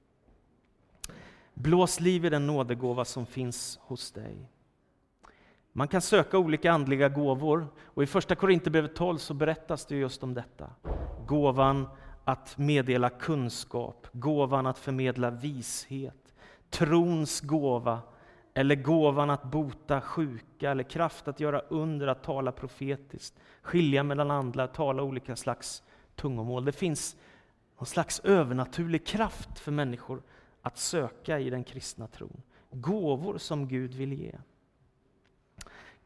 Blås 1.54 2.00
liv 2.00 2.24
i 2.24 2.28
den 2.28 2.46
nådegåva 2.46 3.04
som 3.04 3.26
finns 3.26 3.78
hos 3.82 4.12
dig. 4.12 4.50
Man 5.72 5.88
kan 5.88 6.00
söka 6.00 6.38
olika 6.38 6.72
andliga 6.72 7.08
gåvor 7.08 7.66
och 7.84 8.02
i 8.02 8.06
första 8.06 8.34
Korinthierbrevet 8.34 8.96
12 8.96 9.18
så 9.18 9.34
berättas 9.34 9.86
det 9.86 9.96
just 9.96 10.22
om 10.22 10.34
detta. 10.34 10.70
Gåvan 11.26 11.88
att 12.28 12.58
meddela 12.58 13.10
kunskap, 13.10 14.06
gåvan 14.12 14.66
att 14.66 14.78
förmedla 14.78 15.30
vishet, 15.30 16.34
trons 16.70 17.40
gåva 17.40 18.00
eller 18.54 18.74
gåvan 18.74 19.30
att 19.30 19.42
bota 19.42 20.00
sjuka, 20.00 20.70
eller 20.70 20.82
kraft 20.82 21.28
att 21.28 21.40
göra 21.40 21.60
under, 21.60 22.06
att 22.06 22.22
tala 22.22 22.52
profetiskt, 22.52 23.34
skilja 23.62 24.02
mellan 24.02 24.30
andra, 24.30 24.66
tala 24.66 25.02
olika 25.02 25.36
slags 25.36 25.82
tungomål. 26.14 26.64
Det 26.64 26.72
finns 26.72 27.16
någon 27.78 27.86
slags 27.86 28.20
övernaturlig 28.20 29.06
kraft 29.06 29.58
för 29.58 29.72
människor 29.72 30.22
att 30.62 30.78
söka 30.78 31.38
i 31.38 31.50
den 31.50 31.64
kristna 31.64 32.06
tron. 32.06 32.42
Gåvor 32.70 33.38
som 33.38 33.68
Gud 33.68 33.94
vill 33.94 34.12
ge. 34.12 34.34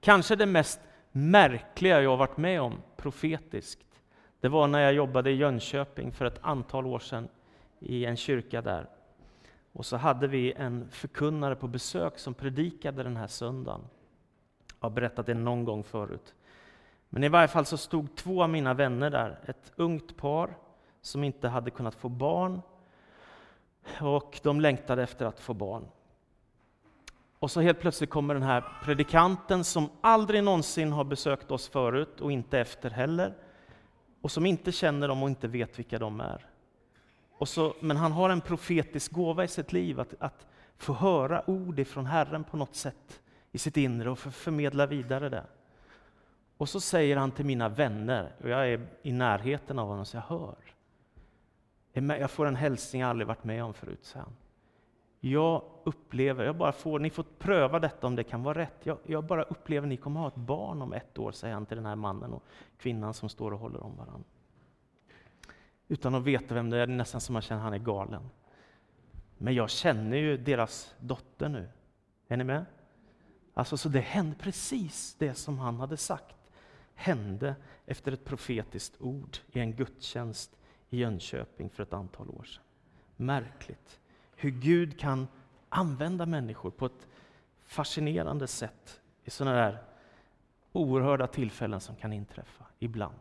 Kanske 0.01 0.37
det 0.37 0.47
mest 0.47 0.81
märkliga 1.13 2.03
jag 2.03 2.17
varit 2.17 2.37
med 2.37 2.61
om 2.61 2.83
profetiskt, 2.97 3.85
det 4.43 4.49
var 4.49 4.67
när 4.67 4.81
jag 4.81 4.93
jobbade 4.93 5.31
i 5.31 5.35
Jönköping 5.35 6.13
för 6.13 6.25
ett 6.25 6.39
antal 6.43 6.87
år 6.87 6.99
sedan 6.99 7.29
i 7.79 8.05
en 8.05 8.17
kyrka 8.17 8.63
där. 8.63 8.87
Och 9.73 9.87
så 9.87 9.97
hade 9.97 10.27
vi 10.27 10.53
en 10.53 10.89
förkunnare 10.91 11.57
på 11.57 11.69
besök 11.69 12.19
som 12.19 12.35
predikade 12.35 13.03
den 13.03 13.17
här 13.17 13.27
söndagen. 13.27 13.81
Jag 14.81 14.89
har 14.89 14.91
berättat 14.91 15.27
det 15.27 15.35
någon 15.35 15.65
gång 15.65 15.85
förut. 15.85 16.35
Men 17.09 17.25
i 17.25 17.29
varje 17.29 17.49
fall 17.49 17.67
så 17.67 17.77
stod 17.77 18.17
två 18.17 18.43
av 18.43 18.51
mina 18.51 18.75
vänner 18.75 19.11
där, 19.11 19.39
ett 19.47 19.73
ungt 19.77 20.17
par 20.17 20.57
som 21.01 21.25
inte 21.25 21.49
hade 21.49 21.71
kunnat 21.71 21.95
få 21.95 22.09
barn 22.09 22.63
och 24.01 24.41
de 24.43 24.61
längtade 24.61 25.03
efter 25.03 25.27
att 25.27 25.41
få 25.41 25.55
barn. 25.55 25.85
Och 27.39 27.51
så 27.51 27.61
helt 27.61 27.81
plötsligt 27.81 28.11
kommer 28.11 28.35
den 28.35 28.43
här 28.43 28.65
predikanten 28.85 29.65
som 29.65 29.91
aldrig 30.01 30.45
någonsin 30.45 30.93
har 30.93 31.05
besökt 31.05 31.51
oss 31.51 31.69
förut 31.69 32.21
och 32.21 32.33
inte 32.33 32.59
efter 32.59 32.91
heller 32.91 33.35
och 34.23 34.31
som 34.31 34.47
inte 34.47 34.73
känner 34.73 35.09
dem 35.09 35.23
och 35.23 35.29
inte 35.29 35.49
vet 35.49 35.79
vilka 35.79 35.99
de 35.99 36.21
är. 36.21 36.47
Och 37.33 37.49
så, 37.49 37.75
men 37.81 37.97
han 37.97 38.13
har 38.13 38.31
en 38.31 38.41
profetisk 38.41 39.13
gåva 39.13 39.45
i 39.45 39.49
sitt 39.49 39.73
liv, 39.73 40.01
att, 40.01 40.15
att 40.19 40.47
få 40.77 40.93
höra 40.93 41.51
ord 41.51 41.79
ifrån 41.79 42.07
Herren 42.07 42.45
på 42.45 42.57
något 42.57 42.75
sätt 42.75 43.21
i 43.53 43.59
sitt 43.59 43.77
inre 43.77 44.11
och 44.11 44.19
förmedla 44.19 44.87
vidare 44.87 45.29
det. 45.29 45.45
Och 46.57 46.69
så 46.69 46.81
säger 46.81 47.17
han 47.17 47.31
till 47.31 47.47
mina 47.47 47.69
vänner, 47.69 48.33
och 48.43 48.49
jag 48.49 48.69
är 48.69 48.87
i 49.03 49.13
närheten 49.13 49.79
av 49.79 49.89
honom 49.89 50.07
så 50.07 50.17
jag 50.17 50.23
hör. 50.23 50.57
Jag 52.19 52.31
får 52.31 52.47
en 52.47 52.57
hälsning 52.57 53.03
jag 53.03 53.11
aldrig 53.11 53.27
varit 53.27 53.45
med 53.45 53.65
om 53.65 53.75
förut, 53.75 54.05
säger 54.05 54.25
han. 54.25 54.37
Jag 55.25 55.63
upplever, 55.85 56.45
jag 56.45 56.57
bara 56.57 56.73
får, 56.73 56.99
ni 56.99 57.11
får 57.11 57.25
pröva 57.39 57.79
detta 57.79 58.07
om 58.07 58.17
det 58.17 58.25
kan 58.25 58.43
vara 58.43 58.59
rätt. 58.59 58.87
Jag, 58.87 58.99
jag 59.07 59.25
bara 59.25 59.43
upplever 59.43 59.87
att 59.87 59.89
ni 59.89 59.97
kommer 59.97 60.21
ha 60.21 60.29
ett 60.29 60.37
barn 60.37 60.83
om 60.83 60.93
ett 60.93 61.19
år, 61.19 61.33
säger 61.33 61.55
han 61.55 61.67
till 61.67 61.77
den 61.77 61.87
här 61.87 61.97
mannen 61.97 62.33
och 62.33 62.43
kvinnan 62.79 63.15
som 63.15 63.29
står 63.29 63.53
och 63.53 63.59
håller 63.59 63.83
om 63.83 63.97
varandra 63.97 64.25
utan 65.93 66.15
att 66.15 66.23
veta 66.23 66.55
vem 66.55 66.71
det 66.71 66.77
är. 66.77 66.87
Det 66.87 66.93
är 66.93 66.97
nästan 66.97 67.21
som 67.21 67.33
man 67.33 67.43
känner 67.43 67.61
att 67.61 67.65
han 67.65 67.73
är 67.73 67.79
galen. 67.79 68.31
Men 69.39 69.55
jag 69.55 69.71
känner 69.71 70.17
ju 70.17 70.37
deras 70.37 70.95
dotter 71.01 71.49
nu. 71.49 71.69
Är 72.29 72.37
ni 72.37 72.45
med? 72.45 72.65
Alltså, 73.55 73.77
så 73.77 73.89
det 73.89 74.01
hände 74.01 74.37
precis 74.37 75.15
det 75.19 75.35
som 75.35 75.59
han 75.59 75.81
hade 75.81 75.97
sagt. 75.97 76.37
Hände 76.95 77.55
efter 77.87 78.13
ett 78.13 78.25
profetiskt 78.25 79.01
ord 79.01 79.37
i 79.53 79.61
en 79.61 79.77
gudstjänst 79.77 80.59
i 80.91 80.99
Jönköping 80.99 81.71
för 81.71 81.83
ett 81.83 81.93
antal 81.93 82.31
år 82.31 82.45
sedan. 82.45 82.63
Märkligt 83.17 84.01
hur 84.43 84.51
Gud 84.51 84.99
kan 84.99 85.29
använda 85.69 86.27
människor 86.27 86.71
på 86.71 86.87
ett 86.87 87.07
fascinerande 87.67 88.47
sätt 88.47 89.01
i 89.25 89.31
sådana 89.31 89.57
där 89.57 89.79
oerhörda 90.73 91.27
tillfällen 91.27 91.81
som 91.81 91.97
kan 91.97 92.13
inträffa 92.13 92.65
ibland. 92.79 93.21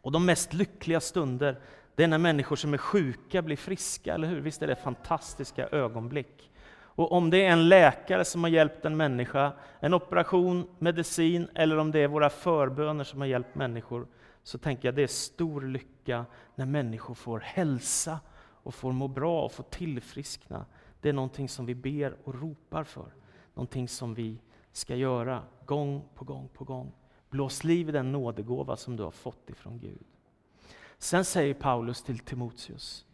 Och 0.00 0.12
de 0.12 0.26
mest 0.26 0.52
lyckliga 0.52 1.00
stunder, 1.00 1.60
det 1.94 2.04
är 2.04 2.08
när 2.08 2.18
människor 2.18 2.56
som 2.56 2.74
är 2.74 2.78
sjuka 2.78 3.42
blir 3.42 3.56
friska, 3.56 4.14
eller 4.14 4.28
hur? 4.28 4.40
Visst 4.40 4.62
är 4.62 4.66
det 4.66 4.76
fantastiska 4.76 5.68
ögonblick? 5.68 6.50
Och 6.74 7.12
om 7.12 7.30
det 7.30 7.44
är 7.44 7.50
en 7.50 7.68
läkare 7.68 8.24
som 8.24 8.42
har 8.42 8.50
hjälpt 8.50 8.84
en 8.84 8.96
människa, 8.96 9.52
en 9.80 9.94
operation, 9.94 10.68
medicin, 10.78 11.48
eller 11.54 11.76
om 11.76 11.90
det 11.90 11.98
är 11.98 12.08
våra 12.08 12.30
förböner 12.30 13.04
som 13.04 13.20
har 13.20 13.26
hjälpt 13.26 13.54
människor, 13.54 14.06
så 14.42 14.58
tänker 14.58 14.88
jag 14.88 14.94
det 14.94 15.02
är 15.02 15.06
stor 15.06 15.60
lycka 15.60 16.24
när 16.54 16.66
människor 16.66 17.14
får 17.14 17.40
hälsa 17.40 18.20
och 18.62 18.74
får 18.74 18.92
må 18.92 19.08
bra 19.08 19.44
och 19.44 19.52
få 19.52 19.62
tillfriskna. 19.62 20.66
Det 21.00 21.08
är 21.08 21.12
någonting 21.12 21.48
som 21.48 21.66
vi 21.66 21.74
ber 21.74 22.16
och 22.24 22.34
ropar 22.34 22.84
för. 22.84 23.14
Någonting 23.54 23.88
som 23.88 24.14
vi 24.14 24.38
ska 24.72 24.96
göra 24.96 25.42
gång 25.66 26.04
på 26.14 26.24
gång 26.24 26.48
på 26.48 26.64
gång. 26.64 26.92
Blås 27.30 27.64
liv 27.64 27.88
i 27.88 27.92
den 27.92 28.12
nådegåva 28.12 28.76
som 28.76 28.96
du 28.96 29.02
har 29.02 29.10
fått 29.10 29.50
ifrån 29.50 29.78
Gud. 29.78 30.06
Sen 30.98 31.24
säger 31.24 31.54
Paulus 31.54 32.02
till 32.02 32.18
Timoteus, 32.18 33.06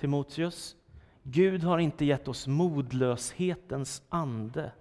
Timoteus, 0.00 0.76
Gud 1.22 1.64
har 1.64 1.78
inte 1.78 2.04
gett 2.04 2.28
oss 2.28 2.46
modlöshetens 2.46 4.02
ande, 4.08 4.72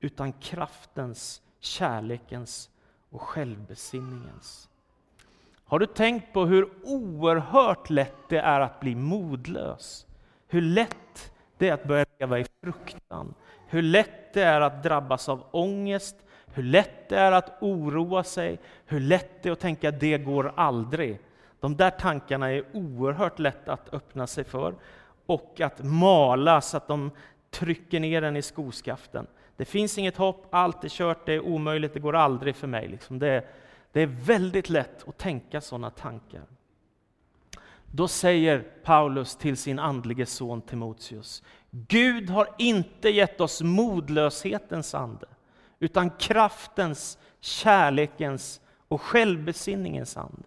utan 0.00 0.32
kraftens, 0.32 1.42
kärlekens 1.58 2.70
och 3.10 3.22
självbesinningens. 3.22 4.69
Har 5.70 5.78
du 5.78 5.86
tänkt 5.86 6.32
på 6.32 6.46
hur 6.46 6.68
oerhört 6.84 7.90
lätt 7.90 8.28
det 8.28 8.38
är 8.38 8.60
att 8.60 8.80
bli 8.80 8.94
modlös? 8.94 10.06
Hur 10.48 10.60
lätt 10.60 11.32
det 11.58 11.68
är 11.68 11.72
att 11.72 11.84
börja 11.84 12.04
leva 12.18 12.38
i 12.38 12.46
fruktan? 12.62 13.34
Hur 13.68 13.82
lätt 13.82 14.32
det 14.32 14.42
är 14.42 14.60
att 14.60 14.82
drabbas 14.82 15.28
av 15.28 15.44
ångest, 15.50 16.16
hur 16.54 16.62
lätt 16.62 17.08
det 17.08 17.16
är 17.16 17.32
att 17.32 17.62
oroa 17.62 18.24
sig, 18.24 18.58
hur 18.86 19.00
lätt 19.00 19.42
det 19.42 19.48
är 19.48 19.52
att 19.52 19.60
tänka 19.60 19.88
att 19.88 20.00
det 20.00 20.18
går 20.18 20.52
aldrig. 20.56 21.20
De 21.60 21.76
där 21.76 21.90
tankarna 21.90 22.52
är 22.52 22.64
oerhört 22.72 23.38
lätt 23.38 23.68
att 23.68 23.94
öppna 23.94 24.26
sig 24.26 24.44
för 24.44 24.74
och 25.26 25.60
att 25.60 25.84
mala 25.84 26.60
så 26.60 26.76
att 26.76 26.88
de 26.88 27.10
trycker 27.50 28.00
ner 28.00 28.22
en 28.22 28.36
i 28.36 28.42
skoskaften. 28.42 29.26
Det 29.56 29.64
finns 29.64 29.98
inget 29.98 30.16
hopp, 30.16 30.46
allt 30.50 30.84
är 30.84 30.88
kört, 30.88 31.26
det 31.26 31.32
är 31.32 31.40
omöjligt, 31.40 31.94
det 31.94 32.00
går 32.00 32.16
aldrig 32.16 32.56
för 32.56 32.66
mig. 32.66 32.88
Liksom 32.88 33.18
det, 33.18 33.44
det 33.92 34.00
är 34.00 34.06
väldigt 34.06 34.68
lätt 34.68 35.08
att 35.08 35.18
tänka 35.18 35.60
sådana 35.60 35.90
tankar. 35.90 36.42
Då 37.92 38.08
säger 38.08 38.60
Paulus 38.84 39.36
till 39.36 39.56
sin 39.56 39.78
andlige 39.78 40.26
son 40.26 40.62
Timoteus, 40.62 41.42
Gud 41.70 42.30
har 42.30 42.48
inte 42.58 43.08
gett 43.08 43.40
oss 43.40 43.62
modlöshetens 43.62 44.94
ande, 44.94 45.26
utan 45.78 46.10
kraftens, 46.10 47.18
kärlekens 47.40 48.60
och 48.88 49.00
självbesinningens 49.00 50.16
ande. 50.16 50.42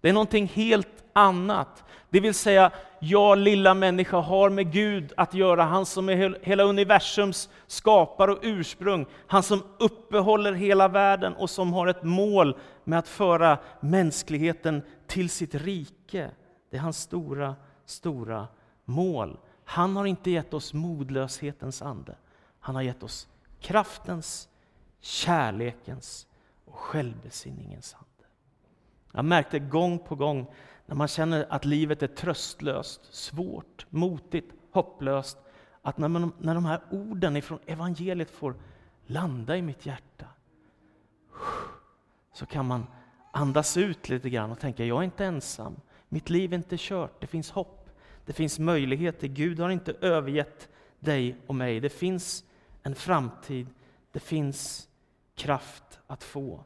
Det 0.00 0.08
är 0.08 0.12
någonting 0.12 0.46
helt 0.46 1.04
annat. 1.12 1.84
Det 2.10 2.20
vill 2.20 2.34
säga, 2.34 2.70
jag 3.00 3.38
lilla 3.38 3.74
människa 3.74 4.16
har 4.16 4.50
med 4.50 4.72
Gud 4.72 5.12
att 5.16 5.34
göra, 5.34 5.62
han 5.62 5.86
som 5.86 6.08
är 6.08 6.38
hela 6.42 6.62
universums 6.62 7.48
skapare 7.66 8.32
och 8.32 8.38
ursprung, 8.42 9.06
han 9.26 9.42
som 9.42 9.62
uppehåller 9.78 10.52
hela 10.52 10.88
världen 10.88 11.34
och 11.34 11.50
som 11.50 11.72
har 11.72 11.86
ett 11.86 12.02
mål 12.02 12.58
med 12.84 12.98
att 12.98 13.08
föra 13.08 13.58
mänskligheten 13.80 14.82
till 15.06 15.30
sitt 15.30 15.54
rike. 15.54 16.30
Det 16.70 16.76
är 16.76 16.80
hans 16.80 17.00
stora, 17.00 17.56
stora 17.84 18.48
mål. 18.84 19.38
Han 19.64 19.96
har 19.96 20.06
inte 20.06 20.30
gett 20.30 20.54
oss 20.54 20.74
modlöshetens 20.74 21.82
ande, 21.82 22.14
han 22.60 22.74
har 22.74 22.82
gett 22.82 23.02
oss 23.02 23.28
kraftens, 23.60 24.48
kärlekens 25.00 26.26
och 26.64 26.74
självbesinningens 26.74 27.94
ande. 27.94 28.07
Jag 29.18 29.24
märkte 29.24 29.58
gång 29.58 29.98
på 29.98 30.14
gång 30.14 30.46
när 30.86 30.94
man 30.94 31.08
känner 31.08 31.46
att 31.50 31.64
livet 31.64 32.02
är 32.02 32.06
tröstlöst, 32.06 33.14
svårt, 33.14 33.86
motigt, 33.90 34.54
hopplöst, 34.70 35.38
att 35.82 35.98
när, 35.98 36.08
man, 36.08 36.32
när 36.38 36.54
de 36.54 36.64
här 36.64 36.80
orden 36.90 37.36
ifrån 37.36 37.58
evangeliet 37.66 38.30
får 38.30 38.54
landa 39.06 39.56
i 39.56 39.62
mitt 39.62 39.86
hjärta, 39.86 40.26
så 42.32 42.46
kan 42.46 42.66
man 42.66 42.86
andas 43.32 43.76
ut 43.76 44.08
lite 44.08 44.30
grann 44.30 44.50
och 44.50 44.58
tänka, 44.58 44.84
jag 44.84 44.98
är 44.98 45.04
inte 45.04 45.24
ensam. 45.24 45.76
Mitt 46.08 46.30
liv 46.30 46.52
är 46.52 46.56
inte 46.56 46.76
kört, 46.78 47.20
det 47.20 47.26
finns 47.26 47.50
hopp, 47.50 47.90
det 48.26 48.32
finns 48.32 48.58
möjligheter. 48.58 49.28
Gud 49.28 49.60
har 49.60 49.70
inte 49.70 49.92
övergett 50.00 50.68
dig 51.00 51.36
och 51.46 51.54
mig. 51.54 51.80
Det 51.80 51.90
finns 51.90 52.44
en 52.82 52.94
framtid, 52.94 53.66
det 54.12 54.20
finns 54.20 54.88
kraft 55.34 56.00
att 56.06 56.24
få. 56.24 56.64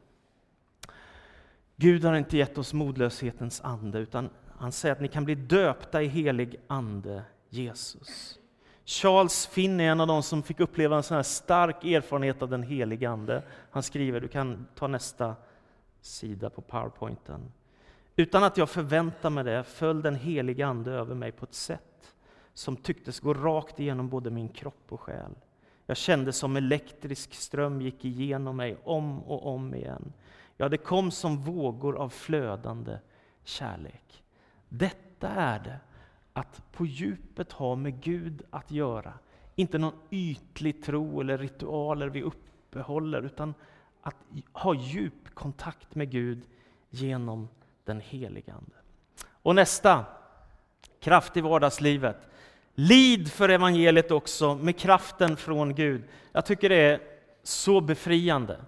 Gud 1.75 2.05
har 2.05 2.15
inte 2.15 2.37
gett 2.37 2.57
oss 2.57 2.73
modlöshetens 2.73 3.61
ande, 3.61 3.99
utan 3.99 4.29
han 4.57 4.71
säger 4.71 4.95
att 4.95 5.01
ni 5.01 5.07
kan 5.07 5.25
bli 5.25 5.35
döpta 5.35 6.01
i 6.01 6.07
helig 6.07 6.59
ande, 6.67 7.23
Jesus. 7.49 8.39
Charles 8.85 9.47
Finn 9.47 9.79
är 9.79 9.91
en 9.91 10.01
av 10.01 10.07
de 10.07 10.23
som 10.23 10.43
fick 10.43 10.59
uppleva 10.59 10.97
en 10.97 11.03
sån 11.03 11.15
här 11.15 11.23
stark 11.23 11.83
erfarenhet 11.83 12.41
av 12.41 12.49
den 12.49 12.63
helige 12.63 13.09
Ande. 13.09 13.43
Han 13.71 13.83
skriver, 13.83 14.19
du 14.19 14.27
kan 14.27 14.67
ta 14.75 14.87
nästa 14.87 15.35
sida 16.01 16.49
på 16.49 16.61
powerpointen. 16.61 17.51
Utan 18.15 18.43
att 18.43 18.57
jag 18.57 18.69
förväntar 18.69 19.29
mig 19.29 19.43
det 19.43 19.63
föll 19.63 20.01
den 20.01 20.15
helige 20.15 20.67
Ande 20.67 20.91
över 20.91 21.15
mig 21.15 21.31
på 21.31 21.45
ett 21.45 21.53
sätt 21.53 22.13
som 22.53 22.75
tycktes 22.75 23.19
gå 23.19 23.33
rakt 23.33 23.79
igenom 23.79 24.09
både 24.09 24.29
min 24.29 24.49
kropp 24.49 24.85
och 24.89 25.01
själ. 25.01 25.35
Jag 25.85 25.97
kände 25.97 26.33
som 26.33 26.55
elektrisk 26.55 27.33
ström 27.33 27.81
gick 27.81 28.05
igenom 28.05 28.57
mig 28.57 28.77
om 28.83 29.23
och 29.23 29.53
om 29.53 29.75
igen. 29.75 30.13
Ja, 30.57 30.69
det 30.69 30.77
kom 30.77 31.11
som 31.11 31.37
vågor 31.37 31.97
av 31.97 32.09
flödande 32.09 32.97
kärlek. 33.43 34.23
Detta 34.69 35.27
är 35.27 35.59
det, 35.59 35.79
att 36.33 36.71
på 36.71 36.85
djupet 36.85 37.51
ha 37.51 37.75
med 37.75 38.01
Gud 38.01 38.43
att 38.49 38.71
göra. 38.71 39.13
Inte 39.55 39.77
någon 39.77 39.99
ytlig 40.09 40.83
tro 40.83 41.21
eller 41.21 41.37
ritualer 41.37 42.07
vi 42.07 42.21
uppehåller, 42.21 43.21
utan 43.21 43.53
att 44.01 44.15
ha 44.53 44.75
djup 44.75 45.35
kontakt 45.35 45.95
med 45.95 46.11
Gud 46.11 46.43
genom 46.89 47.49
den 47.83 48.01
helige 48.01 48.53
Ande. 48.53 48.75
Och 49.29 49.55
nästa, 49.55 50.05
kraft 50.99 51.37
i 51.37 51.41
vardagslivet. 51.41 52.27
Lid 52.75 53.31
för 53.31 53.49
evangeliet 53.49 54.11
också 54.11 54.55
med 54.55 54.77
kraften 54.77 55.37
från 55.37 55.75
Gud. 55.75 56.03
Jag 56.31 56.45
tycker 56.45 56.69
det 56.69 56.81
är 56.81 56.99
så 57.43 57.81
befriande. 57.81 58.59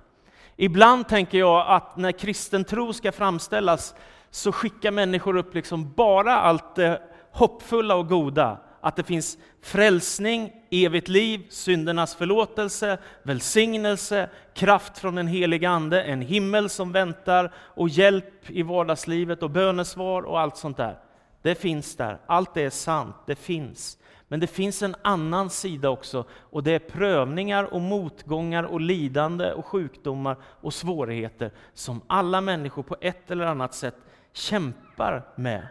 Ibland 0.57 1.07
tänker 1.07 1.37
jag 1.37 1.65
att 1.67 1.97
när 1.97 2.11
kristen 2.11 2.63
tro 2.63 2.93
ska 2.93 3.11
framställas 3.11 3.95
så 4.31 4.51
skickar 4.51 4.91
människor 4.91 5.37
upp 5.37 5.55
liksom 5.55 5.93
bara 5.93 6.37
allt 6.37 6.75
det 6.75 7.01
hoppfulla 7.31 7.95
och 7.95 8.09
goda. 8.09 8.57
Att 8.81 8.95
det 8.95 9.03
finns 9.03 9.37
frälsning, 9.61 10.51
evigt 10.71 11.07
liv, 11.07 11.45
syndernas 11.49 12.15
förlåtelse, 12.15 12.97
välsignelse, 13.23 14.29
kraft 14.53 14.97
från 14.97 15.15
den 15.15 15.27
heliga 15.27 15.69
Ande, 15.69 16.03
en 16.03 16.21
himmel 16.21 16.69
som 16.69 16.91
väntar 16.91 17.53
och 17.55 17.89
hjälp 17.89 18.49
i 18.49 18.63
vardagslivet 18.63 19.43
och 19.43 19.49
bönesvar 19.49 20.21
och 20.21 20.39
allt 20.39 20.57
sånt 20.57 20.77
där. 20.77 20.99
Det 21.41 21.55
finns 21.55 21.95
där, 21.95 22.17
allt 22.25 22.53
det 22.53 22.61
är 22.61 22.69
sant, 22.69 23.15
det 23.25 23.35
finns. 23.35 23.97
Men 24.35 24.39
det 24.39 24.47
finns 24.47 24.81
en 24.81 24.95
annan 25.01 25.49
sida 25.49 25.89
också 25.89 26.25
och 26.31 26.63
det 26.63 26.71
är 26.71 26.79
prövningar 26.79 27.63
och 27.63 27.81
motgångar 27.81 28.63
och 28.63 28.81
lidande 28.81 29.51
och 29.51 29.65
sjukdomar 29.65 30.37
och 30.43 30.73
svårigheter 30.73 31.51
som 31.73 32.01
alla 32.07 32.41
människor 32.41 32.83
på 32.83 32.95
ett 33.01 33.31
eller 33.31 33.45
annat 33.45 33.73
sätt 33.73 33.95
kämpar 34.33 35.25
med. 35.35 35.67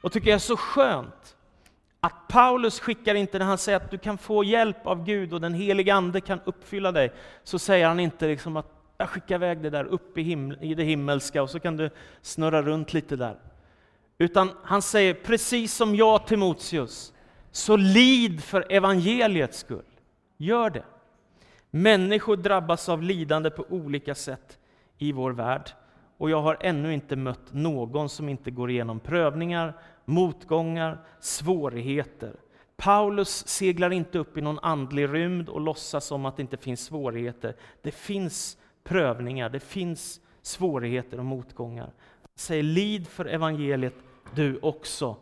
Och 0.00 0.12
tycker 0.12 0.28
jag 0.28 0.34
är 0.34 0.38
så 0.38 0.56
skönt 0.56 1.36
att 2.00 2.28
Paulus 2.28 2.80
skickar 2.80 3.14
inte, 3.14 3.38
när 3.38 3.46
han 3.46 3.58
säger 3.58 3.76
att 3.76 3.90
du 3.90 3.98
kan 3.98 4.18
få 4.18 4.44
hjälp 4.44 4.86
av 4.86 5.04
Gud 5.04 5.32
och 5.32 5.40
den 5.40 5.54
helige 5.54 5.94
Ande 5.94 6.20
kan 6.20 6.40
uppfylla 6.44 6.92
dig, 6.92 7.12
så 7.44 7.58
säger 7.58 7.86
han 7.86 8.00
inte 8.00 8.26
liksom 8.28 8.56
att 8.56 8.72
jag 8.98 9.08
skickar 9.08 9.34
iväg 9.34 9.62
det 9.62 9.70
där 9.70 9.84
upp 9.84 10.18
i, 10.18 10.22
himl 10.22 10.58
i 10.60 10.74
det 10.74 10.84
himmelska 10.84 11.42
och 11.42 11.50
så 11.50 11.60
kan 11.60 11.76
du 11.76 11.90
snurra 12.22 12.62
runt 12.62 12.92
lite 12.92 13.16
där. 13.16 13.38
Utan 14.18 14.50
han 14.62 14.82
säger, 14.82 15.14
precis 15.14 15.74
som 15.74 15.96
jag 15.96 16.26
Timoteus, 16.26 17.12
så 17.52 17.76
lid 17.76 18.42
för 18.42 18.72
evangeliets 18.72 19.58
skull. 19.58 19.84
Gör 20.36 20.70
det. 20.70 20.84
Människor 21.70 22.36
drabbas 22.36 22.88
av 22.88 23.02
lidande 23.02 23.50
på 23.50 23.66
olika 23.68 24.14
sätt 24.14 24.58
i 24.98 25.12
vår 25.12 25.32
värld. 25.32 25.70
Och 26.18 26.30
jag 26.30 26.42
har 26.42 26.56
ännu 26.60 26.94
inte 26.94 27.16
mött 27.16 27.52
någon 27.52 28.08
som 28.08 28.28
inte 28.28 28.50
går 28.50 28.70
igenom 28.70 29.00
prövningar, 29.00 29.74
motgångar, 30.04 31.00
svårigheter. 31.20 32.36
Paulus 32.76 33.48
seglar 33.48 33.92
inte 33.92 34.18
upp 34.18 34.38
i 34.38 34.40
någon 34.40 34.58
andlig 34.58 35.14
rymd 35.14 35.48
och 35.48 35.60
låtsas 35.60 36.04
som 36.04 36.26
att 36.26 36.36
det 36.36 36.42
inte 36.42 36.56
finns 36.56 36.84
svårigheter. 36.84 37.56
Det 37.82 37.90
finns 37.90 38.58
prövningar, 38.84 39.48
det 39.48 39.60
finns 39.60 40.20
svårigheter 40.42 41.18
och 41.18 41.24
motgångar. 41.24 41.92
Säg 42.34 42.62
lid 42.62 43.08
för 43.08 43.24
evangeliet 43.24 43.94
du 44.34 44.58
också. 44.62 45.16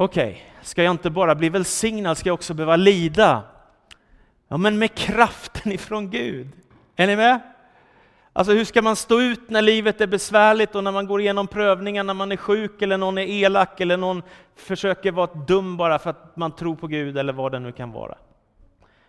Okej, 0.00 0.30
okay. 0.30 0.62
ska 0.62 0.82
jag 0.82 0.90
inte 0.90 1.10
bara 1.10 1.34
bli 1.34 1.48
välsignad, 1.48 2.18
ska 2.18 2.28
jag 2.28 2.34
också 2.34 2.54
behöva 2.54 2.76
lida? 2.76 3.42
Ja, 4.48 4.56
men 4.56 4.78
med 4.78 4.94
kraften 4.94 5.72
ifrån 5.72 6.10
Gud. 6.10 6.48
Är 6.96 7.06
ni 7.06 7.16
med? 7.16 7.40
Alltså 8.32 8.52
hur 8.52 8.64
ska 8.64 8.82
man 8.82 8.96
stå 8.96 9.20
ut 9.20 9.50
när 9.50 9.62
livet 9.62 10.00
är 10.00 10.06
besvärligt 10.06 10.74
och 10.74 10.84
när 10.84 10.92
man 10.92 11.06
går 11.06 11.20
igenom 11.20 11.46
prövningar, 11.46 12.04
när 12.04 12.14
man 12.14 12.32
är 12.32 12.36
sjuk 12.36 12.82
eller 12.82 12.98
någon 12.98 13.18
är 13.18 13.22
elak 13.22 13.80
eller 13.80 13.96
någon 13.96 14.22
försöker 14.54 15.12
vara 15.12 15.34
dum 15.34 15.76
bara 15.76 15.98
för 15.98 16.10
att 16.10 16.36
man 16.36 16.52
tror 16.52 16.76
på 16.76 16.86
Gud 16.86 17.18
eller 17.18 17.32
vad 17.32 17.52
det 17.52 17.58
nu 17.58 17.72
kan 17.72 17.92
vara. 17.92 18.18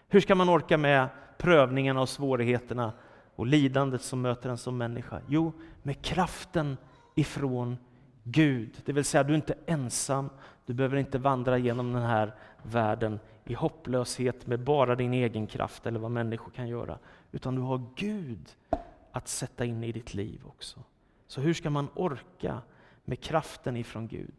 Hur 0.07 0.21
ska 0.21 0.35
man 0.35 0.49
orka 0.49 0.77
med 0.77 1.07
prövningarna 1.37 2.01
och 2.01 2.09
svårigheterna 2.09 2.91
och 3.35 3.47
lidandet 3.47 4.01
som 4.01 4.21
möter 4.21 4.49
en 4.49 4.57
som 4.57 4.77
människa? 4.77 5.21
Jo, 5.27 5.53
med 5.83 6.01
kraften 6.01 6.77
ifrån 7.15 7.77
Gud. 8.23 8.81
Det 8.85 8.93
vill 8.93 9.05
säga, 9.05 9.23
du 9.23 9.33
är 9.33 9.35
inte 9.35 9.55
ensam, 9.65 10.29
du 10.69 10.73
behöver 10.73 10.97
inte 10.97 11.17
vandra 11.17 11.57
genom 11.57 11.93
den 11.93 12.01
här 12.01 12.33
världen 12.63 13.19
i 13.45 13.53
hopplöshet 13.53 14.47
med 14.47 14.59
bara 14.59 14.95
din 14.95 15.13
egen 15.13 15.47
kraft 15.47 15.85
eller 15.85 15.99
vad 15.99 16.11
människor 16.11 16.51
kan 16.51 16.67
göra, 16.67 16.97
utan 17.31 17.55
du 17.55 17.61
har 17.61 17.81
Gud 17.95 18.55
att 19.11 19.27
sätta 19.27 19.65
in 19.65 19.83
i 19.83 19.91
ditt 19.91 20.13
liv 20.13 20.41
också. 20.45 20.79
Så 21.27 21.41
hur 21.41 21.53
ska 21.53 21.69
man 21.69 21.87
orka 21.95 22.61
med 23.05 23.21
kraften 23.21 23.77
ifrån 23.77 24.07
Gud? 24.07 24.33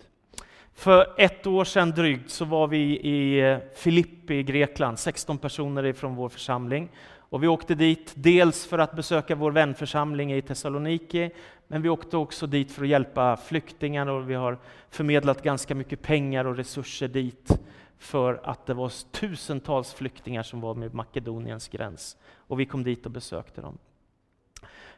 För 0.74 1.14
ett 1.16 1.46
år 1.46 1.64
sedan 1.64 1.90
drygt 1.90 2.30
så 2.30 2.44
var 2.44 2.66
vi 2.66 3.00
i 3.00 3.40
eh, 3.40 3.58
Filippi 3.74 4.34
i 4.34 4.42
Grekland, 4.42 4.98
16 4.98 5.38
personer 5.38 5.86
ifrån 5.86 6.16
vår 6.16 6.28
församling. 6.28 6.88
Och 7.16 7.42
vi 7.42 7.48
åkte 7.48 7.74
dit 7.74 8.12
dels 8.16 8.66
för 8.66 8.78
att 8.78 8.96
besöka 8.96 9.34
vår 9.34 9.50
vänförsamling 9.50 10.32
i 10.32 10.42
Thessaloniki, 10.42 11.30
men 11.70 11.82
vi 11.82 11.88
åkte 11.88 12.16
också 12.16 12.46
dit 12.46 12.72
för 12.72 12.82
att 12.82 12.88
hjälpa 12.88 13.36
flyktingar 13.36 14.06
och 14.06 14.30
vi 14.30 14.34
har 14.34 14.58
förmedlat 14.88 15.42
ganska 15.42 15.74
mycket 15.74 16.02
pengar 16.02 16.44
och 16.44 16.56
resurser 16.56 17.08
dit 17.08 17.60
för 17.98 18.40
att 18.44 18.66
det 18.66 18.74
var 18.74 18.92
tusentals 19.10 19.92
flyktingar 19.94 20.42
som 20.42 20.60
var 20.60 20.74
med 20.74 20.94
Makedoniens 20.94 21.68
gräns. 21.68 22.16
Och 22.34 22.60
vi 22.60 22.66
kom 22.66 22.84
dit 22.84 23.06
och 23.06 23.12
besökte 23.12 23.60
dem. 23.60 23.78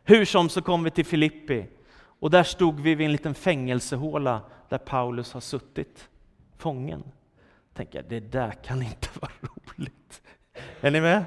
Hur 0.04 0.24
som 0.24 0.48
så 0.48 0.62
kom 0.62 0.85
vi 0.85 0.90
till 0.90 1.06
Filippi 1.06 1.66
och 1.94 2.30
där 2.30 2.42
stod 2.42 2.80
vi 2.80 2.94
vid 2.94 3.04
en 3.04 3.12
liten 3.12 3.35
fängelsehåla 3.35 4.40
där 4.68 4.78
Paulus 4.78 5.32
har 5.32 5.40
suttit 5.40 6.08
fången. 6.58 7.02
Tänker 7.74 7.98
jag, 7.98 8.08
det 8.08 8.20
där 8.20 8.50
kan 8.50 8.82
inte 8.82 9.08
vara 9.20 9.32
roligt. 9.40 10.22
Är 10.80 10.90
ni 10.90 11.00
med? 11.00 11.24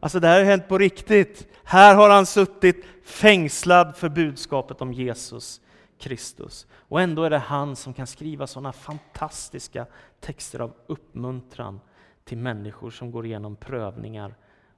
Alltså 0.00 0.20
det 0.20 0.28
här 0.28 0.38
har 0.38 0.44
hänt 0.44 0.68
på 0.68 0.78
riktigt. 0.78 1.48
Här 1.64 1.94
har 1.94 2.10
han 2.10 2.26
suttit 2.26 2.84
fängslad 3.06 3.96
för 3.96 4.08
budskapet 4.08 4.80
om 4.80 4.92
Jesus 4.92 5.60
Kristus. 5.98 6.66
Och 6.72 7.00
ändå 7.00 7.22
är 7.22 7.30
det 7.30 7.38
han 7.38 7.76
som 7.76 7.94
kan 7.94 8.06
skriva 8.06 8.46
sådana 8.46 8.72
fantastiska 8.72 9.86
texter 10.20 10.60
av 10.60 10.72
uppmuntran 10.86 11.80
till 12.24 12.38
människor 12.38 12.90
som 12.90 13.10
går 13.10 13.26
igenom 13.26 13.56
prövningar 13.56 14.34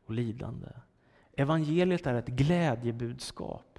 och 0.06 0.14
lidande. 0.14 0.68
Evangeliet 1.36 2.06
är 2.06 2.14
ett 2.14 2.26
glädjebudskap. 2.26 3.78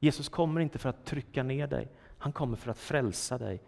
Jesus 0.00 0.28
kommer 0.28 0.60
inte 0.60 0.78
för 0.78 0.88
att 0.88 1.04
trycka 1.04 1.42
ner 1.42 1.66
dig, 1.66 1.88
han 2.18 2.32
kommer 2.32 2.56
för 2.56 2.70
att 2.70 2.78
frälsa 2.78 3.38
dig 3.38 3.62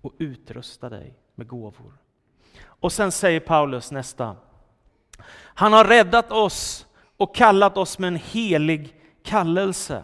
och 0.00 0.12
utrusta 0.18 0.88
dig 0.88 1.18
med 1.34 1.46
gåvor. 1.46 1.92
Och 2.62 2.92
sen 2.92 3.12
säger 3.12 3.40
Paulus 3.40 3.90
nästa. 3.90 4.36
Han 5.34 5.72
har 5.72 5.84
räddat 5.84 6.32
oss 6.32 6.86
och 7.16 7.34
kallat 7.34 7.76
oss 7.76 7.98
med 7.98 8.08
en 8.08 8.16
helig 8.16 9.00
kallelse. 9.24 10.02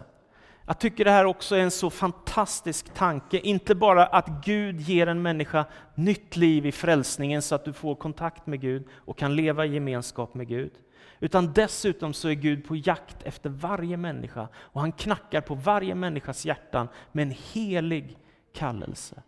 Jag 0.65 0.79
tycker 0.79 1.05
det 1.05 1.11
här 1.11 1.25
också 1.25 1.55
är 1.55 1.59
en 1.59 1.71
så 1.71 1.89
fantastisk 1.89 2.93
tanke, 2.93 3.39
inte 3.39 3.75
bara 3.75 4.05
att 4.05 4.45
Gud 4.45 4.81
ger 4.81 5.07
en 5.07 5.21
människa 5.21 5.65
nytt 5.95 6.37
liv 6.37 6.65
i 6.65 6.71
frälsningen 6.71 7.41
så 7.41 7.55
att 7.55 7.65
du 7.65 7.73
får 7.73 7.95
kontakt 7.95 8.47
med 8.47 8.61
Gud 8.61 8.87
och 8.93 9.17
kan 9.17 9.35
leva 9.35 9.65
i 9.65 9.73
gemenskap 9.73 10.33
med 10.33 10.47
Gud. 10.47 10.71
Utan 11.19 11.53
dessutom 11.53 12.13
så 12.13 12.27
är 12.29 12.33
Gud 12.33 12.67
på 12.67 12.75
jakt 12.75 13.23
efter 13.23 13.49
varje 13.49 13.97
människa 13.97 14.47
och 14.55 14.81
han 14.81 14.91
knackar 14.91 15.41
på 15.41 15.55
varje 15.55 15.95
människas 15.95 16.45
hjärtan 16.45 16.87
med 17.11 17.23
en 17.23 17.35
helig 17.53 18.17
kallelse. 18.53 19.23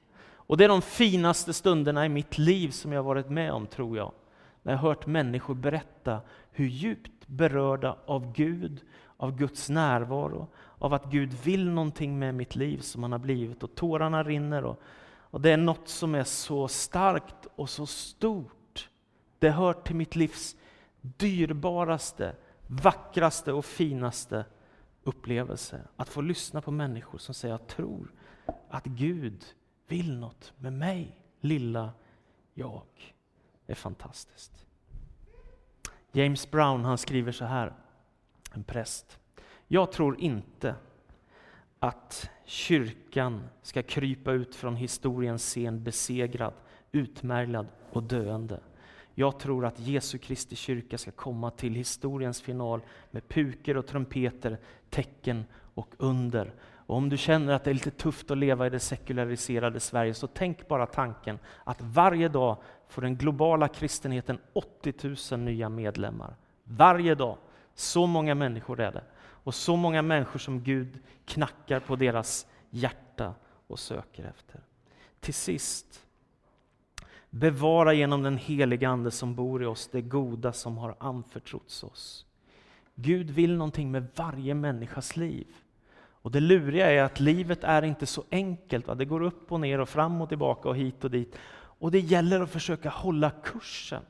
Och 0.45 0.57
det 0.57 0.63
är 0.63 0.69
de 0.69 0.81
finaste 0.81 1.53
stunderna 1.53 2.05
i 2.05 2.09
mitt 2.09 2.37
liv 2.37 2.69
som 2.69 2.91
jag 2.91 3.03
varit 3.03 3.29
med 3.29 3.51
om, 3.51 3.67
tror 3.67 3.97
jag. 3.97 4.11
när 4.61 4.73
jag 4.73 4.79
har 4.79 4.89
hört 4.89 5.05
människor 5.05 5.55
berätta 5.55 6.21
hur 6.51 6.67
djupt 6.67 7.27
berörda 7.27 7.97
av 8.05 8.33
Gud, 8.33 8.81
av 9.23 9.35
Guds 9.35 9.69
närvaro, 9.69 10.47
av 10.77 10.93
att 10.93 11.11
Gud 11.11 11.33
vill 11.33 11.69
någonting 11.69 12.19
med 12.19 12.35
mitt 12.35 12.55
liv 12.55 12.77
som 12.77 13.03
han 13.03 13.11
har 13.11 13.19
blivit 13.19 13.63
och 13.63 13.75
tårarna 13.75 14.23
rinner. 14.23 14.63
Och, 14.63 14.79
och 15.15 15.41
det 15.41 15.51
är 15.51 15.57
något 15.57 15.87
som 15.87 16.15
är 16.15 16.23
så 16.23 16.67
starkt 16.67 17.47
och 17.55 17.69
så 17.69 17.85
stort. 17.85 18.89
Det 19.39 19.49
hör 19.49 19.73
till 19.73 19.95
mitt 19.95 20.15
livs 20.15 20.55
dyrbaraste, 21.01 22.35
vackraste 22.67 23.53
och 23.53 23.65
finaste 23.65 24.45
upplevelse. 25.03 25.81
Att 25.95 26.09
få 26.09 26.21
lyssna 26.21 26.61
på 26.61 26.71
människor 26.71 27.17
som 27.17 27.33
säger 27.33 27.53
jag 27.53 27.67
tror 27.67 28.11
att 28.69 28.85
Gud 28.85 29.45
vill 29.87 30.17
något 30.17 30.53
med 30.57 30.73
mig, 30.73 31.19
lilla 31.39 31.91
jag. 32.53 33.15
Det 33.65 33.71
är 33.71 33.75
fantastiskt. 33.75 34.65
James 36.11 36.51
Brown 36.51 36.85
han 36.85 36.97
skriver 36.97 37.31
så 37.31 37.45
här, 37.45 37.73
en 38.53 38.63
präst. 38.63 39.19
Jag 39.67 39.91
tror 39.91 40.19
inte 40.19 40.75
att 41.79 42.29
kyrkan 42.45 43.43
ska 43.61 43.83
krypa 43.83 44.31
ut 44.31 44.55
från 44.55 44.75
historiens 44.75 45.41
scen 45.43 45.83
besegrad, 45.83 46.53
utmärglad 46.91 47.67
och 47.91 48.03
döende. 48.03 48.59
Jag 49.15 49.39
tror 49.39 49.65
att 49.65 49.79
Jesu 49.79 50.17
Kristi 50.17 50.55
kyrka 50.55 50.97
ska 50.97 51.11
komma 51.11 51.51
till 51.51 51.75
historiens 51.75 52.41
final 52.41 52.81
med 53.11 53.27
puker 53.27 53.77
och 53.77 53.87
trumpeter, 53.87 54.57
tecken 54.89 55.45
och 55.73 55.95
under. 55.97 56.53
Och 56.85 56.95
om 56.95 57.09
du 57.09 57.17
känner 57.17 57.53
att 57.53 57.63
det 57.63 57.69
är 57.69 57.73
lite 57.73 57.91
tufft 57.91 58.31
att 58.31 58.37
leva 58.37 58.67
i 58.67 58.69
det 58.69 58.79
sekulariserade 58.79 59.79
Sverige, 59.79 60.13
så 60.13 60.27
tänk 60.27 60.67
bara 60.67 60.85
tanken 60.85 61.39
att 61.63 61.81
varje 61.81 62.29
dag 62.29 62.57
får 62.87 63.01
den 63.01 63.15
globala 63.15 63.67
kristenheten 63.67 64.37
80 64.53 64.93
000 65.31 65.39
nya 65.39 65.69
medlemmar. 65.69 66.35
Varje 66.63 67.15
dag. 67.15 67.37
Så 67.75 68.07
många 68.07 68.35
människor 68.35 68.79
är 68.79 68.91
det. 68.91 69.03
Och 69.19 69.55
så 69.55 69.75
många 69.75 70.01
människor 70.01 70.39
som 70.39 70.63
Gud 70.63 70.99
knackar 71.25 71.79
på 71.79 71.95
deras 71.95 72.47
hjärta 72.69 73.33
och 73.67 73.79
söker 73.79 74.23
efter. 74.23 74.61
Till 75.19 75.33
sist, 75.33 76.05
bevara 77.29 77.93
genom 77.93 78.23
den 78.23 78.37
heliga 78.37 78.89
Ande 78.89 79.11
som 79.11 79.35
bor 79.35 79.63
i 79.63 79.65
oss 79.65 79.89
det 79.91 80.01
goda 80.01 80.53
som 80.53 80.77
har 80.77 80.95
anförtrotts 80.99 81.83
oss. 81.83 82.25
Gud 82.95 83.29
vill 83.31 83.57
någonting 83.57 83.91
med 83.91 84.07
varje 84.15 84.53
människas 84.53 85.15
liv. 85.15 85.47
Och 85.95 86.31
Det 86.31 86.39
luriga 86.39 86.91
är 86.91 87.03
att 87.03 87.19
livet 87.19 87.63
är 87.63 87.81
inte 87.81 88.05
så 88.05 88.23
enkelt. 88.31 88.87
Va? 88.87 88.95
Det 88.95 89.05
går 89.05 89.21
upp 89.21 89.51
och 89.51 89.59
ner 89.59 89.79
och 89.79 89.89
fram 89.89 90.21
och 90.21 90.29
tillbaka 90.29 90.69
och 90.69 90.77
hit 90.77 91.03
och 91.03 91.11
dit. 91.11 91.35
Och 91.55 91.91
det 91.91 91.99
gäller 91.99 92.41
att 92.41 92.51
försöka 92.51 92.89
hålla 92.89 93.29
kursen 93.29 94.03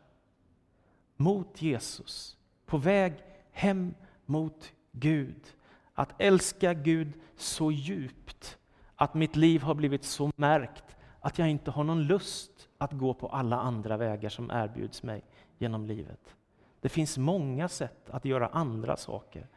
mot 1.15 1.61
Jesus, 1.61 2.37
på 2.65 2.77
väg 2.77 3.13
hem 3.53 3.93
mot 4.25 4.73
Gud. 4.91 5.53
Att 5.93 6.13
älska 6.17 6.73
Gud 6.73 7.13
så 7.35 7.71
djupt 7.71 8.57
att 8.95 9.13
mitt 9.13 9.35
liv 9.35 9.61
har 9.61 9.75
blivit 9.75 10.03
så 10.03 10.31
märkt 10.35 10.95
att 11.19 11.39
jag 11.39 11.49
inte 11.49 11.71
har 11.71 11.83
någon 11.83 12.03
lust 12.03 12.69
att 12.77 12.91
gå 12.91 13.13
på 13.13 13.27
alla 13.27 13.59
andra 13.59 13.97
vägar 13.97 14.29
som 14.29 14.51
erbjuds 14.51 15.03
mig 15.03 15.23
genom 15.57 15.85
livet. 15.85 16.35
Det 16.81 16.89
finns 16.89 17.17
många 17.17 17.67
sätt 17.67 18.09
att 18.09 18.25
göra 18.25 18.47
andra 18.47 18.97
saker 18.97 19.47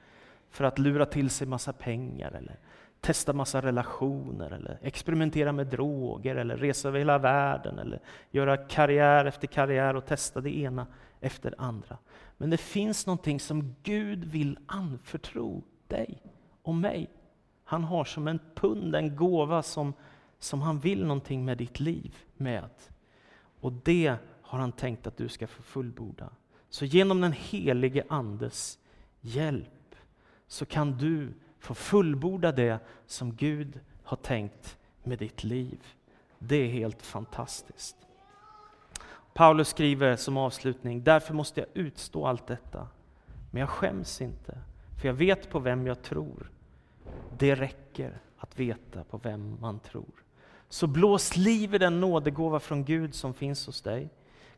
för 0.50 0.64
att 0.64 0.78
lura 0.78 1.06
till 1.06 1.30
sig 1.30 1.46
massa 1.46 1.72
pengar 1.72 2.32
eller 2.32 2.58
testa 3.00 3.32
massa 3.32 3.62
relationer 3.62 4.50
eller 4.50 4.78
experimentera 4.82 5.52
med 5.52 5.66
droger 5.66 6.36
eller 6.36 6.56
resa 6.56 6.88
över 6.88 6.98
hela 6.98 7.18
världen 7.18 7.78
eller 7.78 8.00
göra 8.30 8.56
karriär 8.56 9.24
efter 9.24 9.46
karriär 9.46 9.96
och 9.96 10.06
testa 10.06 10.40
det 10.40 10.56
ena 10.56 10.86
efter 11.20 11.54
andra. 11.58 11.98
Men 12.36 12.50
det 12.50 12.56
finns 12.56 13.06
någonting 13.06 13.40
som 13.40 13.74
Gud 13.82 14.24
vill 14.24 14.58
anförtro 14.66 15.64
dig 15.88 16.22
och 16.62 16.74
mig. 16.74 17.10
Han 17.64 17.84
har 17.84 18.04
som 18.04 18.28
en 18.28 18.40
pund, 18.54 18.94
en 18.94 19.16
gåva 19.16 19.62
som, 19.62 19.92
som 20.38 20.62
han 20.62 20.80
vill 20.80 21.02
någonting 21.02 21.44
med 21.44 21.58
ditt 21.58 21.80
liv 21.80 22.16
med. 22.36 22.70
Och 23.60 23.72
det 23.72 24.16
har 24.42 24.58
han 24.58 24.72
tänkt 24.72 25.06
att 25.06 25.16
du 25.16 25.28
ska 25.28 25.46
få 25.46 25.62
fullborda. 25.62 26.30
Så 26.68 26.84
genom 26.84 27.20
den 27.20 27.32
helige 27.32 28.04
Andes 28.08 28.78
hjälp 29.20 29.94
så 30.46 30.66
kan 30.66 30.98
du 30.98 31.32
få 31.58 31.74
fullborda 31.74 32.52
det 32.52 32.78
som 33.06 33.34
Gud 33.36 33.80
har 34.04 34.16
tänkt 34.16 34.78
med 35.02 35.18
ditt 35.18 35.44
liv. 35.44 35.78
Det 36.38 36.56
är 36.56 36.68
helt 36.68 37.02
fantastiskt. 37.02 37.96
Paulus 39.36 39.68
skriver 39.68 40.16
som 40.16 40.36
avslutning, 40.36 41.02
därför 41.02 41.34
måste 41.34 41.60
jag 41.60 41.68
utstå 41.74 42.26
allt 42.26 42.46
detta. 42.46 42.88
Men 43.50 43.60
jag 43.60 43.68
skäms 43.68 44.20
inte, 44.20 44.58
för 45.00 45.08
jag 45.08 45.14
vet 45.14 45.50
på 45.50 45.58
vem 45.58 45.86
jag 45.86 46.02
tror. 46.02 46.50
Det 47.38 47.54
räcker 47.54 48.20
att 48.38 48.58
veta 48.58 49.04
på 49.04 49.18
vem 49.18 49.56
man 49.60 49.78
tror. 49.78 50.24
Så 50.68 50.86
blås 50.86 51.36
liv 51.36 51.74
i 51.74 51.78
den 51.78 52.00
nådegåva 52.00 52.60
från 52.60 52.84
Gud 52.84 53.14
som 53.14 53.34
finns 53.34 53.66
hos 53.66 53.82
dig. 53.82 54.08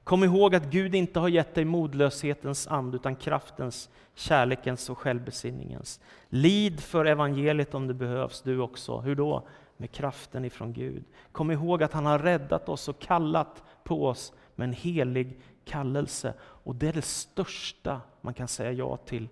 Kom 0.05 0.25
ihåg 0.25 0.55
att 0.55 0.71
Gud 0.71 0.95
inte 0.95 1.21
har 1.21 1.29
gett 1.29 1.55
dig 1.55 1.65
modlöshetens 1.65 2.67
and, 2.67 2.95
utan 2.95 3.17
kraftens, 3.17 3.91
kärlekens 4.15 4.91
och 4.91 4.99
självbesinningens. 4.99 6.01
Lid 6.29 6.81
för 6.81 7.05
evangeliet 7.05 7.75
om 7.75 7.87
det 7.87 7.95
behövs, 7.95 8.43
du 8.43 8.61
också. 8.61 8.99
Hur 8.99 9.15
då? 9.15 9.49
Med 9.77 9.91
kraften 9.91 10.45
ifrån 10.45 10.73
Gud. 10.73 11.05
Kom 11.33 11.51
ihåg 11.51 11.83
att 11.83 11.93
han 11.93 12.07
har 12.07 12.19
räddat 12.19 12.69
oss 12.69 12.89
och 12.89 12.99
kallat 12.99 13.63
på 13.85 14.07
oss 14.07 14.33
med 14.59 14.65
en 14.65 14.73
helig 14.73 15.41
kallelse. 15.65 16.35
Och 16.41 16.75
det 16.75 16.89
är 16.89 16.93
det 16.93 17.03
största 17.03 18.01
man 18.21 18.35
kan 18.35 18.49
säga 18.49 18.73
ja 18.73 18.97
till 18.97 19.29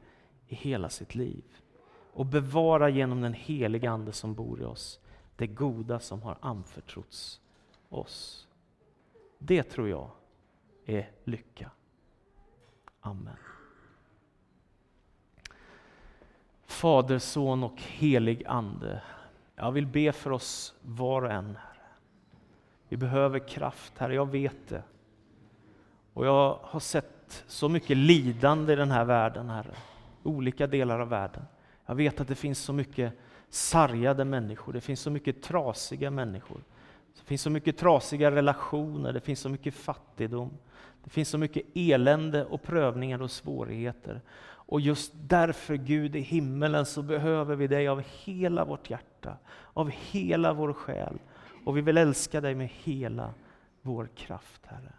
i 0.48 0.54
hela 0.54 0.88
sitt 0.88 1.14
liv. 1.14 1.44
Och 2.12 2.26
bevara 2.26 2.88
genom 2.88 3.20
den 3.20 3.34
heliga 3.34 3.90
Ande 3.90 4.12
som 4.12 4.34
bor 4.34 4.60
i 4.60 4.64
oss, 4.64 5.00
det 5.36 5.46
goda 5.46 6.00
som 6.00 6.22
har 6.22 6.38
anförtrotts 6.40 7.40
oss. 7.88 8.48
Det 9.38 9.62
tror 9.62 9.88
jag 9.88 10.10
är 10.84 11.10
lycka. 11.24 11.70
Amen. 13.00 13.36
Fader, 16.66 17.18
Son 17.18 17.62
och 17.62 17.80
helig 17.80 18.44
Ande. 18.46 19.02
Jag 19.54 19.72
vill 19.72 19.86
be 19.86 20.12
för 20.12 20.30
oss 20.30 20.74
var 20.82 21.22
och 21.22 21.32
en, 21.32 21.56
Herre. 21.56 21.86
Vi 22.88 22.96
behöver 22.96 23.48
kraft, 23.48 23.98
Herre, 23.98 24.14
jag 24.14 24.30
vet 24.30 24.68
det. 24.68 24.82
Och 26.16 26.26
jag 26.26 26.58
har 26.62 26.80
sett 26.80 27.44
så 27.46 27.68
mycket 27.68 27.96
lidande 27.96 28.72
i 28.72 28.76
den 28.76 28.90
här 28.90 29.04
världen, 29.04 29.50
Herre. 29.50 29.74
Olika 30.22 30.66
delar 30.66 31.00
av 31.00 31.08
världen. 31.08 31.42
Jag 31.86 31.94
vet 31.94 32.20
att 32.20 32.28
det 32.28 32.34
finns 32.34 32.58
så 32.58 32.72
mycket 32.72 33.12
sargade 33.50 34.24
människor, 34.24 34.72
det 34.72 34.80
finns 34.80 35.00
så 35.00 35.10
mycket 35.10 35.42
trasiga 35.42 36.10
människor. 36.10 36.60
Det 37.14 37.22
finns 37.24 37.42
så 37.42 37.50
mycket 37.50 37.78
trasiga 37.78 38.30
relationer, 38.30 39.12
det 39.12 39.20
finns 39.20 39.40
så 39.40 39.48
mycket 39.48 39.74
fattigdom. 39.74 40.50
Det 41.04 41.10
finns 41.10 41.28
så 41.28 41.38
mycket 41.38 41.62
elände 41.74 42.44
och 42.44 42.62
prövningar 42.62 43.22
och 43.22 43.30
svårigheter. 43.30 44.20
Och 44.48 44.80
just 44.80 45.12
därför, 45.14 45.74
Gud 45.74 46.16
i 46.16 46.20
himmelen, 46.20 46.86
så 46.86 47.02
behöver 47.02 47.56
vi 47.56 47.66
dig 47.66 47.88
av 47.88 48.02
hela 48.24 48.64
vårt 48.64 48.90
hjärta, 48.90 49.36
av 49.72 49.90
hela 49.90 50.52
vår 50.52 50.72
själ. 50.72 51.18
Och 51.64 51.76
vi 51.76 51.80
vill 51.80 51.96
älska 51.96 52.40
dig 52.40 52.54
med 52.54 52.68
hela 52.84 53.34
vår 53.82 54.08
kraft, 54.14 54.66
Herre. 54.66 54.92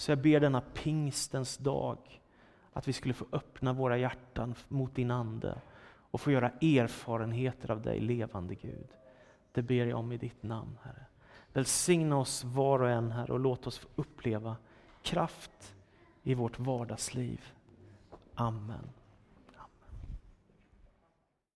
Så 0.00 0.10
jag 0.10 0.18
ber 0.18 0.40
denna 0.40 0.60
pingstens 0.60 1.56
dag, 1.56 2.20
att 2.72 2.88
vi 2.88 2.92
skulle 2.92 3.14
få 3.14 3.26
öppna 3.32 3.72
våra 3.72 3.98
hjärtan 3.98 4.54
mot 4.68 4.94
din 4.94 5.10
Ande 5.10 5.60
och 6.10 6.20
få 6.20 6.30
göra 6.30 6.50
erfarenheter 6.50 7.70
av 7.70 7.82
dig, 7.82 8.00
levande 8.00 8.54
Gud. 8.54 8.88
Det 9.52 9.62
ber 9.62 9.86
jag 9.86 9.98
om 9.98 10.12
i 10.12 10.16
ditt 10.16 10.42
namn, 10.42 10.78
Herre. 10.82 11.06
Välsigna 11.52 12.18
oss 12.18 12.44
var 12.44 12.82
och 12.82 12.90
en, 12.90 13.10
Herre, 13.10 13.32
och 13.32 13.40
låt 13.40 13.66
oss 13.66 13.78
få 13.78 13.88
uppleva 13.96 14.56
kraft 15.02 15.74
i 16.22 16.34
vårt 16.34 16.58
vardagsliv. 16.58 17.40
Amen. 18.34 18.88